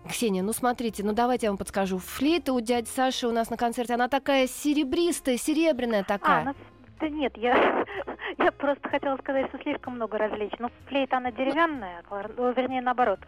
Ксения, 0.08 0.44
ну 0.44 0.54
смотрите, 0.54 1.04
ну 1.04 1.14
давайте 1.14 1.46
я 1.48 1.52
вам 1.52 1.58
подскажу. 1.58 1.98
Флейта 1.98 2.54
у 2.54 2.60
дяди 2.60 2.88
Саши 2.88 3.28
у 3.28 3.32
нас 3.32 3.50
на 3.50 3.58
концерте, 3.58 3.94
она 3.94 4.08
такая 4.08 4.48
серебристая, 4.48 5.38
серебряная 5.38 6.02
А, 6.02 6.04
такая. 6.04 6.46
ну, 6.46 6.54
да 7.00 7.10
нет, 7.10 7.36
я, 7.38 7.86
я 8.38 8.52
просто 8.52 8.88
хотела 8.90 9.18
сказать, 9.18 9.48
что 9.50 9.58
слишком 9.60 9.96
много 9.96 10.18
различий. 10.18 10.58
Ну, 10.60 10.70
флейта, 10.88 11.18
она 11.18 11.32
деревянная, 11.32 12.04
ну, 12.10 12.52
вернее, 12.54 12.82
наоборот. 12.82 13.20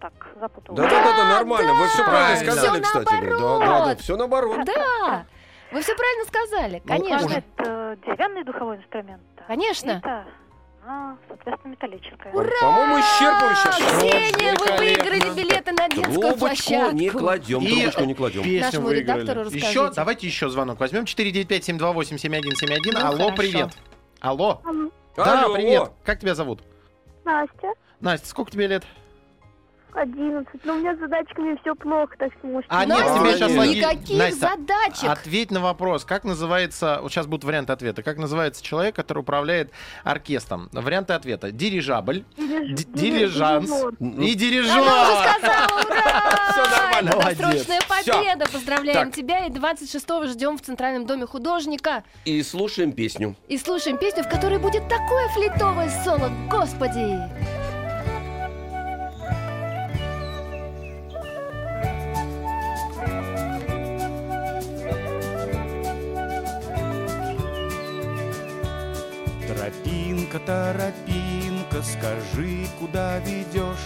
Так, 0.00 0.12
запуталась. 0.40 0.80
Да, 0.80 0.88
да, 0.88 1.04
да, 1.04 1.16
да, 1.16 1.24
нормально. 1.28 1.74
Вы 1.74 1.86
все 1.88 2.04
правильно 2.04 2.28
правильно. 2.36 2.52
сказали, 2.52 2.82
Всё 2.82 3.00
кстати. 3.00 3.20
говоря. 3.24 3.38
Да, 3.38 3.58
да, 3.58 3.84
да, 3.86 3.96
все 3.96 4.16
наоборот. 4.16 4.58
Да, 4.64 5.26
вы 5.72 5.82
все 5.82 5.94
правильно 5.94 6.24
сказали, 6.26 6.82
Ну, 6.84 6.88
конечно. 6.96 7.32
Это 7.32 7.98
деревянный 8.06 8.44
духовой 8.44 8.76
инструмент. 8.78 9.22
Конечно. 9.46 10.00
флейта, 10.00 10.24
она, 10.86 11.18
соответственно, 11.28 11.72
металлическая. 11.72 12.32
По-моему, 12.32 12.98
исчерпывающе. 13.00 13.68
Ксения, 13.98 14.54
вы 14.58 14.76
выиграли 14.78 15.34
билеты 15.36 15.72
на 15.72 15.88
детскую 15.88 16.14
Трубочку 16.14 16.38
площадку. 16.46 16.96
не 16.96 17.10
кладем, 17.10 17.60
И 17.60 17.68
трубочку 17.76 18.04
не 18.04 18.14
кладем. 18.14 18.42
Песню 18.42 18.64
Нашему 18.64 18.86
выиграли. 18.86 19.20
редактору 19.20 19.40
расскажите. 19.44 19.68
Еще, 19.68 19.90
давайте 19.92 20.26
еще 20.26 20.48
звонок 20.48 20.80
возьмем. 20.80 21.04
495-728-7171. 21.04 22.78
Ну, 22.94 23.06
Алло, 23.06 23.16
хорошо. 23.18 23.36
привет. 23.36 23.68
Алло. 24.20 24.62
Алло, 24.64 24.90
Да, 25.16 25.48
привет. 25.52 25.90
Как 26.04 26.20
тебя 26.20 26.34
зовут? 26.34 26.62
Настя, 27.24 27.74
Настя, 28.00 28.26
сколько 28.26 28.50
тебе 28.50 28.66
лет? 28.66 28.84
11. 29.96 30.46
Ну, 30.64 30.72
у 30.74 30.78
меня 30.78 30.94
с 30.94 30.98
задачками 30.98 31.56
все 31.60 31.74
плохо, 31.74 32.14
так 32.18 32.32
что 32.38 32.46
можете... 32.46 32.66
А, 32.70 32.84
нет, 32.84 32.98
тебе 32.98 33.34
сейчас 33.34 33.52
логи- 33.52 33.76
никаких 33.78 34.18
Настя, 34.18 34.50
задачек. 34.56 35.08
Ответь 35.10 35.50
на 35.50 35.60
вопрос. 35.60 36.04
Как 36.04 36.24
называется... 36.24 36.98
Вот 37.02 37.10
сейчас 37.12 37.26
будут 37.26 37.44
варианты 37.44 37.72
ответа. 37.72 38.02
Как 38.02 38.18
называется 38.18 38.62
человек, 38.62 38.94
который 38.96 39.18
управляет 39.20 39.70
оркестром? 40.04 40.68
Варианты 40.72 41.12
ответа. 41.14 41.50
Дирижабль, 41.52 42.24
Дириж- 42.36 42.74
ди- 42.74 42.84
дириж- 42.84 42.92
дилижанс 42.94 43.70
дирижер. 43.70 43.94
и 44.00 44.04
Она 44.04 44.34
дирижер. 44.34 44.80
уже 44.80 45.38
сказала, 45.38 45.80
ура! 45.80 46.52
Всё 46.52 46.70
нормально. 46.70 47.10
Всё. 48.00 48.14
победа. 48.16 48.46
Поздравляем 48.52 49.06
Так. 49.08 49.14
тебя. 49.14 49.46
И 49.46 49.50
26-го 49.50 50.26
ждем 50.26 50.56
в 50.58 50.62
Центральном 50.62 51.06
доме 51.06 51.26
художника. 51.26 52.04
И 52.24 52.42
слушаем 52.42 52.92
песню. 52.92 53.36
И 53.48 53.58
слушаем 53.58 53.98
песню, 53.98 54.24
в 54.24 54.28
которой 54.28 54.58
будет 54.58 54.88
такое 54.88 55.28
флейтовое 55.34 55.88
соло. 56.04 56.30
Господи! 56.50 57.59
Тропинка, 70.30 70.38
торопинка, 70.46 71.82
скажи, 71.82 72.66
куда 72.78 73.18
ведешь? 73.18 73.78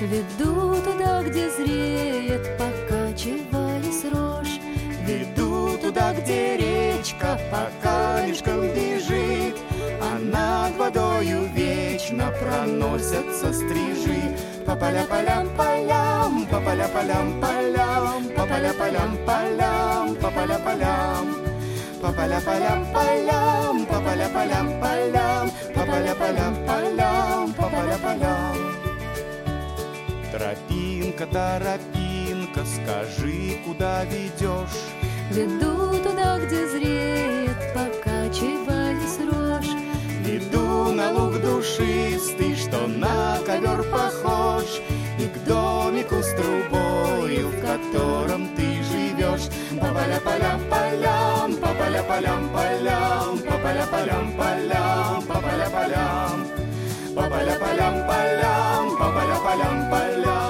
Веду 0.00 0.74
туда, 0.82 1.22
где 1.22 1.48
зреет, 1.50 2.58
покачиваясь 2.58 4.04
рожь. 4.12 4.58
Веду 5.06 5.78
туда, 5.78 6.12
где 6.14 6.56
речка 6.56 7.38
по 7.50 7.70
камешкам 7.80 8.62
бежит, 8.62 9.56
А 10.00 10.18
над 10.18 10.76
водою 10.76 11.48
вечно 11.54 12.32
проносятся 12.40 13.52
стрижи. 13.52 14.36
По 14.66 14.74
поля-полям, 14.74 15.48
полям, 15.56 16.46
по 16.46 16.58
поля-полям, 16.58 17.40
полям, 17.40 18.28
по 18.36 18.46
поля-полям, 18.46 19.16
полям, 19.24 20.16
по 20.16 20.30
поля-полям. 20.30 21.44
По 22.02 22.12
поля-полям, 22.12 22.84
полям, 22.92 23.86
по 23.86 23.94
поля-полям, 23.94 24.80
полям, 24.80 25.23
Тропинка, 31.30 31.58
торопинка, 31.58 32.64
скажи, 32.66 33.56
куда 33.64 34.04
ведешь? 34.04 34.84
Веду 35.30 35.96
туда, 36.02 36.38
где 36.38 36.68
зреет, 36.68 37.56
покачиваясь 37.72 39.18
рожь. 39.30 39.74
Веду 40.20 40.92
на 40.92 41.12
луг 41.12 41.40
душистый, 41.40 42.54
что 42.56 42.86
на 42.86 43.38
ковер 43.46 43.84
похож, 43.84 44.64
И 45.18 45.26
к 45.26 45.44
домику 45.46 46.16
с 46.16 46.34
трубою, 46.34 47.48
в 47.48 47.60
котором 47.62 48.48
ты 48.56 48.82
живешь. 48.82 49.48
По 49.80 49.86
поля-полям, 49.86 50.60
полям, 50.68 51.56
по 51.56 51.68
поля-полям, 51.68 52.50
полям, 52.50 53.38
по 53.38 53.52
поля-полям, 53.58 54.32
полям, 54.36 55.22
по 55.22 55.34
поля-полям. 55.34 56.46
По 57.14 57.22
поля-полям, 57.22 58.06
полям, 58.06 58.90
по 58.98 58.98
поля-полям, 58.98 58.98
полям, 58.98 58.98
по 58.98 59.04
поля-полям, 59.04 59.90
полям, 59.90 60.43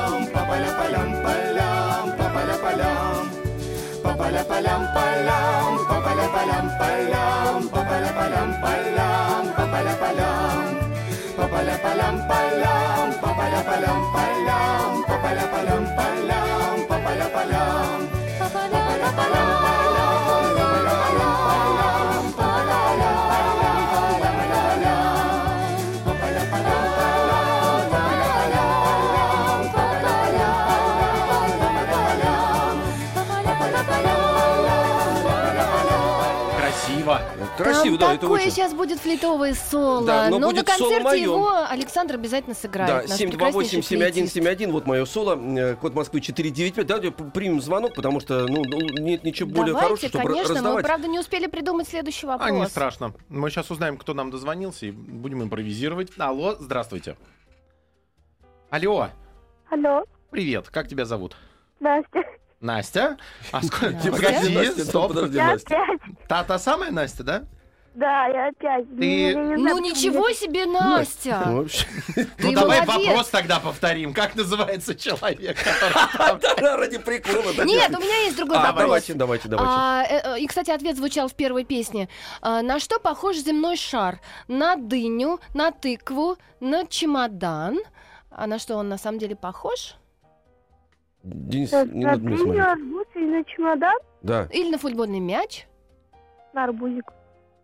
по 0.85 2.25
поля-полям. 2.35 3.31
По 4.03 4.11
поля-полям, 4.18 4.83
полям, 4.94 5.79
по 5.88 5.94
поля-полям, 6.05 6.66
полям, 6.79 7.68
по 7.68 7.79
поля-полям, 7.88 8.51
полям, 8.62 9.44
по 9.57 9.62
поля-полям. 9.73 10.64
По 11.37 11.44
поля-полям, 11.49 12.16
полям, 12.29 13.12
по 13.20 13.29
поля-полям, 13.29 14.01
полям, 14.12 15.05
по 15.09 15.14
поля-полям, 15.23 15.85
полям, 15.97 16.87
по 16.88 16.94
поля-полям. 16.94 17.55
По 17.55 17.63
Красиво. 37.57 37.99
Там 37.99 38.09
да, 38.09 38.14
это 38.14 38.21
такое 38.23 38.40
очень. 38.40 38.51
сейчас 38.51 38.75
будет 38.75 38.99
флейтовое 38.99 39.55
соло. 39.55 40.05
Да, 40.05 40.29
но 40.29 40.38
но 40.38 40.51
будет 40.51 40.67
на 40.67 40.77
соло 40.77 40.90
концерте 40.90 41.05
моё. 41.05 41.23
его 41.23 41.67
Александр 41.69 42.14
обязательно 42.14 42.55
сыграет. 42.55 43.07
Да, 43.07 43.09
наш 43.09 43.19
прекраснейший 43.19 43.81
флейтист. 43.83 44.37
728-7171, 44.37 44.73
вот 44.73 44.87
мое 44.87 45.05
соло, 45.05 45.38
э, 45.38 45.77
код 45.77 45.95
Москвы 45.95 46.21
495. 46.21 46.87
Давайте 46.87 47.11
примем 47.11 47.61
звонок, 47.61 47.95
потому 47.95 48.21
что, 48.21 48.47
ну, 48.49 48.62
ну, 48.64 48.79
нет 49.01 49.25
ничего 49.25 49.49
более 49.49 49.75
Давайте, 49.75 49.88
хорошего, 49.88 50.09
чтобы 50.09 50.25
конечно, 50.25 50.49
мы, 50.49 50.57
раздавать. 50.57 50.85
правда, 50.85 51.09
не 51.09 51.19
успели 51.19 51.47
придумать 51.47 51.88
следующий 51.88 52.27
вопрос. 52.27 52.49
А, 52.49 52.53
не 52.53 52.67
страшно. 52.67 53.14
Мы 53.29 53.51
сейчас 53.51 53.71
узнаем, 53.71 53.97
кто 53.97 54.14
нам 54.14 54.31
дозвонился, 54.31 54.87
и 54.87 54.90
будем 54.90 55.43
импровизировать. 55.43 56.11
Алло, 56.19 56.57
здравствуйте. 56.59 57.17
Алло, 58.71 59.09
Алло, 59.71 60.05
привет, 60.31 60.69
как 60.69 60.88
тебя 60.88 61.05
зовут? 61.05 61.37
Настя. 61.81 62.23
Настя? 62.64 63.16
А 63.53 63.62
сколько? 63.62 63.90
Настя? 63.92 64.11
Погоди, 64.11 64.48
Настя, 64.55 64.85
стоп. 64.85 65.09
подожди, 65.09 65.38
Настя. 65.38 65.87
Та, 66.29 66.42
та 66.44 66.59
самая 66.59 66.90
Настя, 66.90 67.22
да? 67.22 67.42
Да, 67.94 68.27
я 68.27 68.48
опять. 68.48 68.87
Ты- 68.98 69.37
Ну 69.57 69.79
ничего 69.79 70.29
я- 70.29 70.35
себе, 70.35 70.66
Настя! 70.66 71.42
Вообще. 71.46 71.87
Ну 72.38 72.53
давай 72.53 72.85
молодец. 72.85 73.07
вопрос 73.09 73.29
тогда 73.29 73.61
повторим. 73.61 74.12
Как 74.12 74.35
называется 74.35 74.94
человек, 74.96 75.57
который... 75.62 76.77
Ради 76.77 76.98
прикола. 76.98 77.64
Нет, 77.64 77.94
у 77.96 78.00
меня 78.00 78.16
есть 78.24 78.37
другой 78.37 78.57
А, 78.57 78.62
вопрос. 78.62 78.83
давайте, 78.83 79.14
давайте, 79.14 79.48
давайте. 79.48 79.72
А, 79.77 80.05
э, 80.11 80.20
э, 80.35 80.40
и, 80.40 80.46
кстати, 80.48 80.70
ответ 80.72 80.96
звучал 80.96 81.29
в 81.29 81.35
первой 81.35 81.64
песне. 81.64 82.09
А, 82.40 82.62
на 82.62 82.81
что 82.81 82.98
похож 82.98 83.37
земной 83.37 83.77
шар? 83.77 84.18
На 84.48 84.74
дыню, 84.74 85.38
на 85.55 85.70
тыкву, 85.70 86.37
на 86.61 86.87
чемодан. 86.87 87.79
А 88.31 88.48
на 88.48 88.59
что 88.59 88.74
он 88.77 88.88
на 88.88 88.98
самом 88.98 89.18
деле 89.20 89.37
похож? 89.37 89.94
Денис, 91.25 91.73
не 91.73 92.05
надо 92.05 92.23
мне 92.23 92.37
смотреть. 92.37 92.65
арбуз 92.67 93.07
или 93.15 93.31
на 93.39 93.45
чемодан? 93.45 93.99
Да. 94.23 94.47
Или 94.53 94.71
на 94.71 94.79
футбольный 94.79 95.21
мяч. 95.21 95.67
На 96.53 96.65
арбузик. 96.65 97.11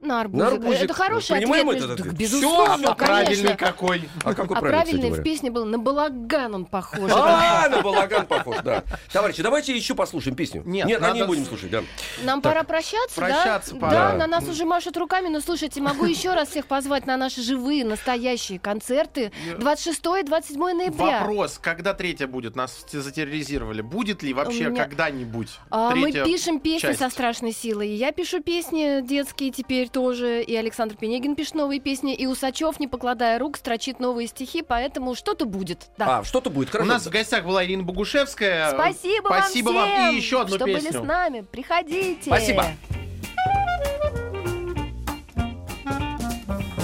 На 0.01 0.23
арбузик. 0.23 0.45
На 0.49 0.55
арбузик. 0.55 0.83
Это 0.85 0.95
хороший 0.95 1.37
Принимаем 1.37 1.69
ответ. 1.69 1.85
этот 1.85 1.97
Так, 1.99 2.07
ответ? 2.07 2.19
безусловно, 2.19 2.89
а 2.91 2.95
правильный 2.95 3.57
какой. 3.57 4.09
А 4.25 4.35
какой 4.35 4.57
А 4.57 4.61
правильный, 4.61 5.11
в 5.11 5.23
песне 5.23 5.51
был 5.51 5.67
на 5.67 5.79
балаган 5.79 6.55
он 6.55 6.65
похож. 6.65 7.11
А, 7.13 7.69
на 7.69 7.83
балаган 7.83 8.27
похож, 8.27 8.57
да. 8.65 8.83
Товарищи, 9.13 9.43
давайте 9.43 9.77
еще 9.77 9.95
послушаем 9.95 10.35
песню. 10.37 10.63
Нет, 10.65 10.87
Нет, 10.87 11.01
надо 11.03 11.15
не 11.17 11.25
будем 11.25 11.45
слушать, 11.45 11.71
да. 11.71 11.83
Нам 12.23 12.41
Так. 12.41 12.53
пора 12.53 12.65
прощаться, 12.65 13.15
Прощаться 13.21 13.75
да? 13.75 13.81
пора. 13.81 13.93
Да, 14.13 14.17
на 14.17 14.27
нас 14.27 14.49
уже 14.49 14.65
машут 14.65 14.97
руками, 14.97 15.29
но 15.29 15.41
слушайте, 15.41 15.81
могу 15.83 16.07
еще 16.07 16.33
раз 16.33 16.49
всех 16.49 16.67
позвать 16.67 17.07
на 17.07 17.19
наши 17.19 17.43
живые, 17.43 17.85
настоящие 17.85 18.59
концерты 18.59 19.33
26-27 19.59 20.73
ноября. 20.75 21.21
Вопрос, 21.21 21.59
когда 21.63 21.93
третья 21.95 22.27
будет? 22.27 22.57
Нас 22.57 22.87
те- 22.91 23.01
затерроризировали. 23.01 23.83
Будет 23.83 24.23
ли 24.23 24.33
вообще 24.33 24.65
меня- 24.71 24.83
когда-нибудь 24.83 25.49
А, 25.71 25.95
мы 25.95 26.11
пишем 26.13 26.59
песни 26.61 26.89
часть? 26.89 27.01
со 27.01 27.11
страшной 27.11 27.53
силой. 27.53 27.89
И 27.91 27.95
Я 27.95 28.13
пишу 28.13 28.41
песни 28.43 29.01
детские 29.07 29.51
теперь 29.51 29.90
тоже, 29.93 30.43
и 30.43 30.55
Александр 30.57 30.97
Пенегин 30.97 31.35
пишет 31.37 31.55
новые 31.55 31.81
песни, 31.81 32.15
и 32.15 32.27
Усачев, 32.27 32.81
не 32.81 32.87
покладая 32.89 33.39
рук, 33.39 33.57
строчит 33.57 34.01
новые 34.01 34.27
стихи, 34.29 34.63
поэтому 34.63 35.15
что-то 35.15 35.45
будет. 35.45 35.91
Да. 35.99 36.19
А, 36.19 36.25
что-то 36.25 36.51
будет, 36.51 36.69
У 36.69 36.73
хорошо. 36.73 36.89
нас 36.89 37.07
в 37.07 37.11
гостях 37.11 37.45
была 37.45 37.65
Ирина 37.65 37.83
Богушевская. 37.83 38.71
Спасибо, 38.73 39.29
Спасибо 39.29 39.69
вам 39.71 39.83
всем, 39.89 40.03
вам. 40.05 40.15
И 40.15 40.17
еще 40.17 40.41
одну 40.43 40.57
что 40.57 40.65
песню. 40.65 40.91
были 40.93 41.03
с 41.03 41.07
нами. 41.07 41.41
Приходите. 41.43 42.23
Спасибо. 42.23 42.65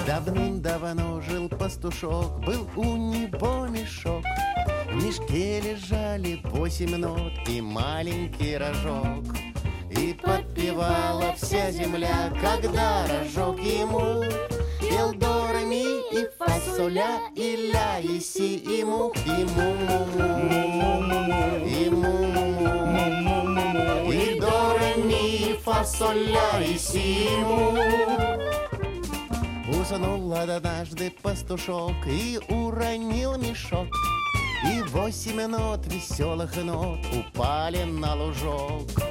Давным-давно 0.07 1.21
жил 1.21 1.49
пастушок, 1.49 2.41
был 2.45 2.69
у 2.77 2.97
него 2.97 3.67
мешок. 3.67 4.25
В 4.91 5.05
мешке 5.05 5.61
лежали 5.61 6.41
восемь 6.45 6.97
нот 6.97 7.33
и 7.49 7.61
маленький 7.61 8.57
рожок. 8.57 9.25
И 9.91 10.15
подпевала 10.15 11.35
вся 11.37 11.71
земля, 11.71 12.33
когда 12.41 13.07
рожок 13.07 13.59
ему 13.61 14.25
Пел 14.81 15.13
до, 15.13 15.47
ми 15.67 15.85
и 16.13 16.27
фа, 16.39 16.61
соль, 16.77 16.95
ля, 16.95 17.21
и 17.37 17.73
ля, 17.73 18.01
и 18.01 18.21
си, 18.21 18.63
и 18.79 18.85
му, 18.85 19.13
и 19.27 19.45
му, 19.55 19.69
му, 19.87 20.07
му, 21.09 21.67
и 21.67 21.91
му, 21.91 22.15
му, 22.35 23.45
му, 23.45 24.13
и 24.13 24.39
до, 24.41 24.77
ре, 24.79 25.03
ми, 25.05 25.51
и 25.51 25.57
фа, 25.65 25.85
соль, 25.85 26.27
ля, 26.35 26.65
и 26.65 26.79
си, 26.79 27.29
и 27.33 27.37
му. 27.37 27.77
Уснул 29.69 30.33
однажды 30.33 31.11
пастушок 31.23 31.97
и 32.07 32.39
уронил 32.49 33.37
мешок. 33.39 33.89
И 34.73 34.83
восемь 34.83 35.47
нот 35.47 35.87
веселых 35.87 36.57
нот 36.57 37.01
упали 37.13 37.85
на 37.85 38.15
лужок. 38.15 39.06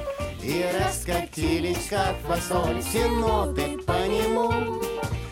И 0.46 0.64
раскатились, 0.78 1.88
как 1.90 2.14
фасоль, 2.24 2.80
все 2.80 3.08
ноты 3.08 3.78
по 3.84 3.94
нему. 3.94 4.80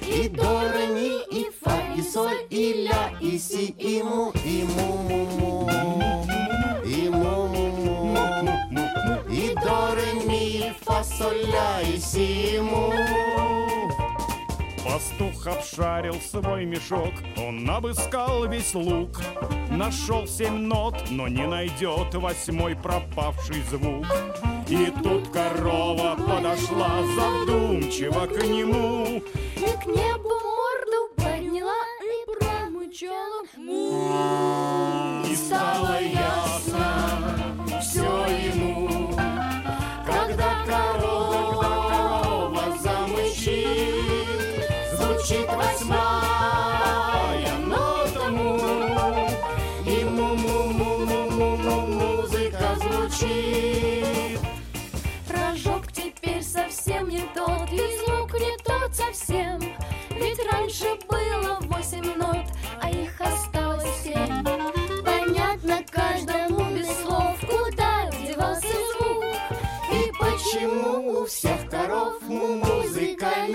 И 0.03 0.29
до, 0.29 0.61
ре, 0.73 0.89
ми, 0.89 1.21
и 1.31 1.47
фа, 1.63 1.77
и 1.97 2.03
соль, 2.03 2.43
и 2.51 2.89
ля, 2.89 3.11
и 3.21 3.39
си, 3.39 3.77
и 3.79 4.03
му, 4.03 4.33
и 4.45 4.65
му, 4.65 4.97
му, 5.09 5.25
му. 5.39 5.71
И 6.85 7.09
му, 7.09 7.47
му, 7.47 7.95
му. 8.07 8.19
И 9.31 9.55
до, 9.55 9.95
ре, 9.95 10.27
ми, 10.27 10.47
и 10.47 10.73
фа, 10.85 11.05
соль, 11.05 11.47
ля, 11.53 11.81
и 11.95 12.01
си, 12.01 12.57
и 12.57 12.59
му. 12.59 12.93
Пастух 14.85 15.47
обшарил 15.47 16.15
свой 16.15 16.65
мешок, 16.67 17.15
он 17.39 17.71
обыскал 17.71 18.49
весь 18.49 18.75
луг. 18.75 19.21
Нашел 19.71 20.27
семь 20.27 20.67
нот, 20.67 21.05
но 21.11 21.29
не 21.29 21.47
найдет 21.47 22.15
восьмой 22.15 22.75
пропавший 22.75 23.63
звук. 23.71 24.07
И 24.67 24.91
тут 25.03 25.29
корова 25.29 26.17
подошла 26.17 27.03
задумчиво 27.15 28.27
к 28.27 28.43
нему. 28.45 29.23
И 29.57 29.61
к 29.61 29.87
небу 29.87 30.31
морду 30.31 31.01
подняла 31.17 31.85
и 32.01 32.25
промычала 32.33 33.43
му. 33.59 35.23
И 35.31 35.37
стало 35.37 36.01
ясно 36.01 37.81
все 37.83 38.03
ему, 38.03 39.11
Когда 40.07 40.65
корова 40.67 42.65
замычит, 42.83 44.65
звучит 44.97 45.47
восьмая 45.49 46.04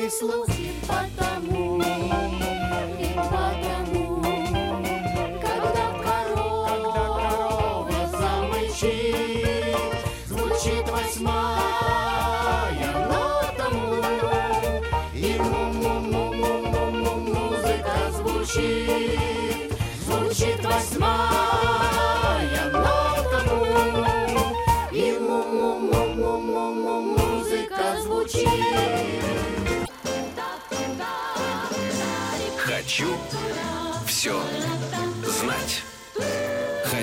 И 0.10 0.72
потому, 0.88 1.80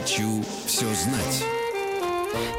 Хочу 0.06 0.44
все 0.66 0.86
знать. 0.94 1.44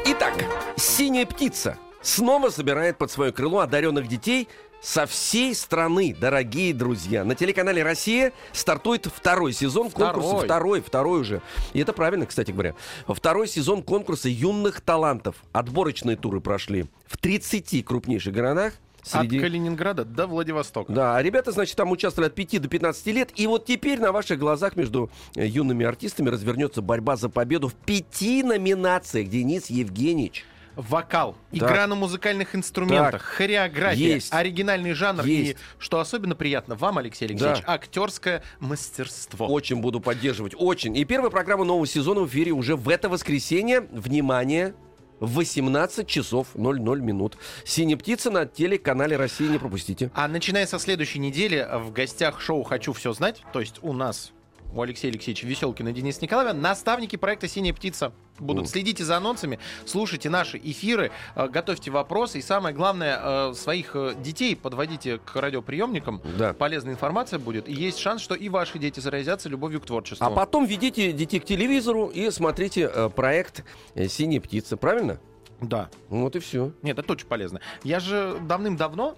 Итак, 0.04 0.34
«Синяя 0.76 1.24
птица» 1.24 1.78
снова 2.02 2.50
собирает 2.50 2.98
под 2.98 3.10
свое 3.10 3.32
крыло 3.32 3.60
одаренных 3.60 4.06
детей 4.06 4.48
со 4.82 5.06
всей 5.06 5.54
страны, 5.54 6.14
дорогие 6.20 6.74
друзья. 6.74 7.24
На 7.24 7.34
телеканале 7.34 7.82
«Россия» 7.82 8.34
стартует 8.52 9.06
второй 9.06 9.54
сезон 9.54 9.90
конкурса. 9.90 10.28
Второй. 10.28 10.44
Второй, 10.44 10.80
второй 10.82 11.20
уже. 11.22 11.40
И 11.72 11.80
это 11.80 11.94
правильно, 11.94 12.26
кстати 12.26 12.50
говоря. 12.50 12.74
Второй 13.06 13.48
сезон 13.48 13.82
конкурса 13.82 14.28
юных 14.28 14.82
талантов. 14.82 15.36
Отборочные 15.52 16.18
туры 16.18 16.42
прошли 16.42 16.84
в 17.06 17.16
30 17.16 17.82
крупнейших 17.82 18.34
городах. 18.34 18.74
Среди... 19.08 19.36
От 19.38 19.42
Калининграда 19.42 20.04
до 20.04 20.26
Владивостока. 20.26 20.92
Да, 20.92 21.16
а 21.16 21.22
ребята, 21.22 21.52
значит, 21.52 21.76
там 21.76 21.90
участвовали 21.90 22.28
от 22.28 22.34
5 22.34 22.62
до 22.62 22.68
15 22.68 23.06
лет. 23.06 23.30
И 23.36 23.46
вот 23.46 23.64
теперь 23.66 23.98
на 24.00 24.12
ваших 24.12 24.38
глазах 24.38 24.76
между 24.76 25.10
э, 25.34 25.46
юными 25.46 25.86
артистами 25.86 26.28
развернется 26.28 26.82
борьба 26.82 27.16
за 27.16 27.28
победу 27.28 27.68
в 27.68 27.74
пяти 27.74 28.42
номинациях. 28.42 29.28
Денис 29.28 29.66
Евгеньевич. 29.70 30.44
Вокал, 30.76 31.36
игра 31.50 31.88
на 31.88 31.96
музыкальных 31.96 32.54
инструментах, 32.54 33.10
Так. 33.10 33.22
хореография, 33.22 34.14
Есть. 34.14 34.32
оригинальный 34.32 34.92
жанр 34.92 35.24
Есть. 35.24 35.50
и, 35.50 35.56
что 35.80 35.98
особенно 35.98 36.36
приятно 36.36 36.76
вам, 36.76 36.98
Алексей 36.98 37.24
Алексеевич, 37.24 37.64
актерское 37.66 38.44
мастерство. 38.60 39.48
Очень 39.48 39.80
буду 39.80 39.98
поддерживать, 39.98 40.54
очень. 40.56 40.96
И 40.96 41.04
первая 41.04 41.30
программа 41.30 41.64
нового 41.64 41.84
сезона 41.84 42.20
в 42.20 42.28
эфире 42.28 42.52
уже 42.52 42.76
в 42.76 42.88
это 42.88 43.08
воскресенье. 43.08 43.88
Внимание! 43.90 44.72
В 45.20 45.34
18 45.34 46.06
часов 46.06 46.48
00 46.54 47.00
минут. 47.00 47.36
«Синяя 47.64 47.96
птица» 47.96 48.30
на 48.30 48.46
телеканале 48.46 49.16
«Россия». 49.16 49.48
Не 49.48 49.58
пропустите. 49.58 50.10
А 50.14 50.28
начиная 50.28 50.66
со 50.66 50.78
следующей 50.78 51.18
недели 51.18 51.66
в 51.74 51.92
гостях 51.92 52.40
шоу 52.40 52.62
«Хочу 52.62 52.92
все 52.92 53.12
знать», 53.12 53.42
то 53.52 53.60
есть 53.60 53.76
у 53.82 53.92
нас, 53.92 54.32
у 54.72 54.82
Алексея 54.82 55.10
Алексеевича 55.10 55.46
Веселкина 55.46 55.88
и 55.88 55.92
Дениса 55.92 56.20
Николаева, 56.22 56.52
наставники 56.52 57.16
проекта 57.16 57.48
«Синяя 57.48 57.74
птица» 57.74 58.12
будут. 58.38 58.66
О. 58.66 58.68
Следите 58.68 59.04
за 59.04 59.16
анонсами, 59.16 59.58
слушайте 59.84 60.30
наши 60.30 60.58
эфиры, 60.58 61.10
э, 61.34 61.48
готовьте 61.48 61.90
вопросы 61.90 62.38
и 62.38 62.42
самое 62.42 62.74
главное, 62.74 63.50
э, 63.50 63.54
своих 63.54 63.92
э, 63.94 64.14
детей 64.18 64.54
подводите 64.56 65.18
к 65.18 65.34
радиоприемникам. 65.36 66.22
Да. 66.38 66.52
Полезная 66.52 66.94
информация 66.94 67.38
будет. 67.38 67.68
И 67.68 67.72
есть 67.72 67.98
шанс, 67.98 68.22
что 68.22 68.34
и 68.34 68.48
ваши 68.48 68.78
дети 68.78 69.00
заразятся 69.00 69.48
любовью 69.48 69.80
к 69.80 69.86
творчеству. 69.86 70.24
А 70.24 70.30
потом 70.30 70.66
ведите 70.66 71.12
детей 71.12 71.40
к 71.40 71.44
телевизору 71.44 72.06
и 72.06 72.30
смотрите 72.30 73.10
проект 73.10 73.64
«Синяя 74.08 74.40
птица». 74.40 74.76
Правильно? 74.76 75.20
Да. 75.60 75.88
Вот 76.08 76.36
и 76.36 76.38
все. 76.38 76.72
Нет, 76.82 76.98
это 76.98 77.12
очень 77.12 77.26
полезно. 77.26 77.60
Я 77.82 77.98
же 78.00 78.36
давным-давно, 78.42 79.16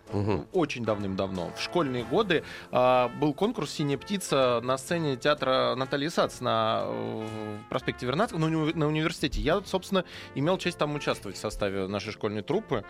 очень 0.52 0.84
давным-давно, 0.84 1.52
в 1.56 1.60
школьные 1.60 2.04
годы 2.04 2.44
а, 2.72 3.08
был 3.20 3.34
конкурс 3.34 3.70
«Синяя 3.72 3.98
птица» 3.98 4.60
на 4.62 4.78
сцене 4.78 5.16
театра 5.16 5.74
Натальи 5.76 6.08
Сац 6.08 6.40
на 6.40 6.82
э, 6.84 7.58
проспекте 7.68 8.06
Вернадского, 8.06 8.38
на, 8.40 8.44
уни- 8.46 8.74
на 8.76 8.86
университете. 8.86 9.40
Я, 9.40 9.60
собственно, 9.66 10.04
имел 10.34 10.56
честь 10.58 10.78
там 10.78 10.94
участвовать 10.94 11.36
в 11.36 11.40
составе 11.40 11.86
нашей 11.86 12.12
школьной 12.12 12.42
труппы. 12.42 12.84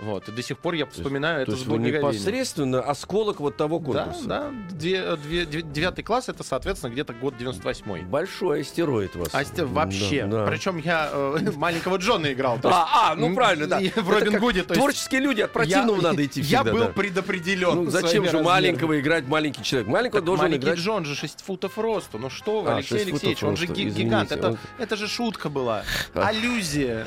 Вот. 0.00 0.28
И 0.28 0.32
до 0.32 0.42
сих 0.42 0.58
пор 0.58 0.74
я 0.74 0.86
вспоминаю 0.86 1.46
То 1.46 1.52
это 1.52 1.60
с 1.60 1.66
непосредственно 1.66 2.80
осколок 2.82 3.40
вот 3.40 3.56
того 3.56 3.78
Да, 3.78 3.84
конкурса. 4.04 4.28
да. 4.28 4.50
Две- 4.70 5.16
две- 5.16 5.46
две- 5.46 5.62
девятый 5.62 6.04
класс 6.04 6.28
это, 6.28 6.42
соответственно, 6.42 6.90
где-то 6.92 7.12
год 7.14 7.34
98-й. 7.38 8.02
Большой 8.02 8.60
астероид 8.62 9.14
вас. 9.16 9.28
А 9.32 9.44
сте- 9.44 9.64
вообще. 9.64 10.26
Да, 10.26 10.44
да. 10.44 10.50
Причем 10.50 10.78
я 10.78 11.08
э, 11.12 11.38
маленького 11.56 11.96
Джона 11.96 12.32
играл. 12.32 12.58
А, 12.64 12.86
а, 12.96 13.14
ну 13.14 13.34
правильно, 13.34 13.66
да. 13.66 13.80
в 13.96 14.10
Робин 14.10 14.38
Гуде. 14.38 14.62
Творческие 14.62 15.20
люди, 15.20 15.42
от 15.42 15.52
противного 15.52 16.00
надо 16.00 16.24
идти 16.24 16.40
Я 16.40 16.64
был 16.64 16.88
предопределен. 16.88 17.84
Ну, 17.84 17.90
зачем 17.90 18.28
же 18.28 18.42
маленького 18.42 18.98
играть 19.00 19.26
маленький 19.26 19.62
человек? 19.62 19.88
Маленького 19.88 20.22
должен 20.22 20.46
маленький 20.46 20.64
играть... 20.66 20.78
Джон 20.78 21.04
же 21.04 21.14
6 21.14 21.42
футов 21.42 21.78
росту. 21.78 22.18
Ну 22.18 22.30
что 22.30 22.62
вы, 22.62 22.70
А, 22.70 22.76
Алексей 22.76 22.98
6 22.98 23.10
футов 23.10 23.24
Алексеевич, 23.24 23.42
он 23.42 23.56
же 23.56 23.66
гигант. 23.66 24.32
Это 24.78 24.96
же 24.96 25.08
шутка 25.08 25.48
была. 25.48 25.84
А. 26.14 26.28
Аллюзия. 26.28 27.06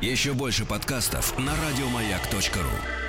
Еще 0.00 0.32
больше 0.32 0.64
подкастов 0.64 1.36
на 1.38 1.52
радиомаяк.ру. 1.56 3.07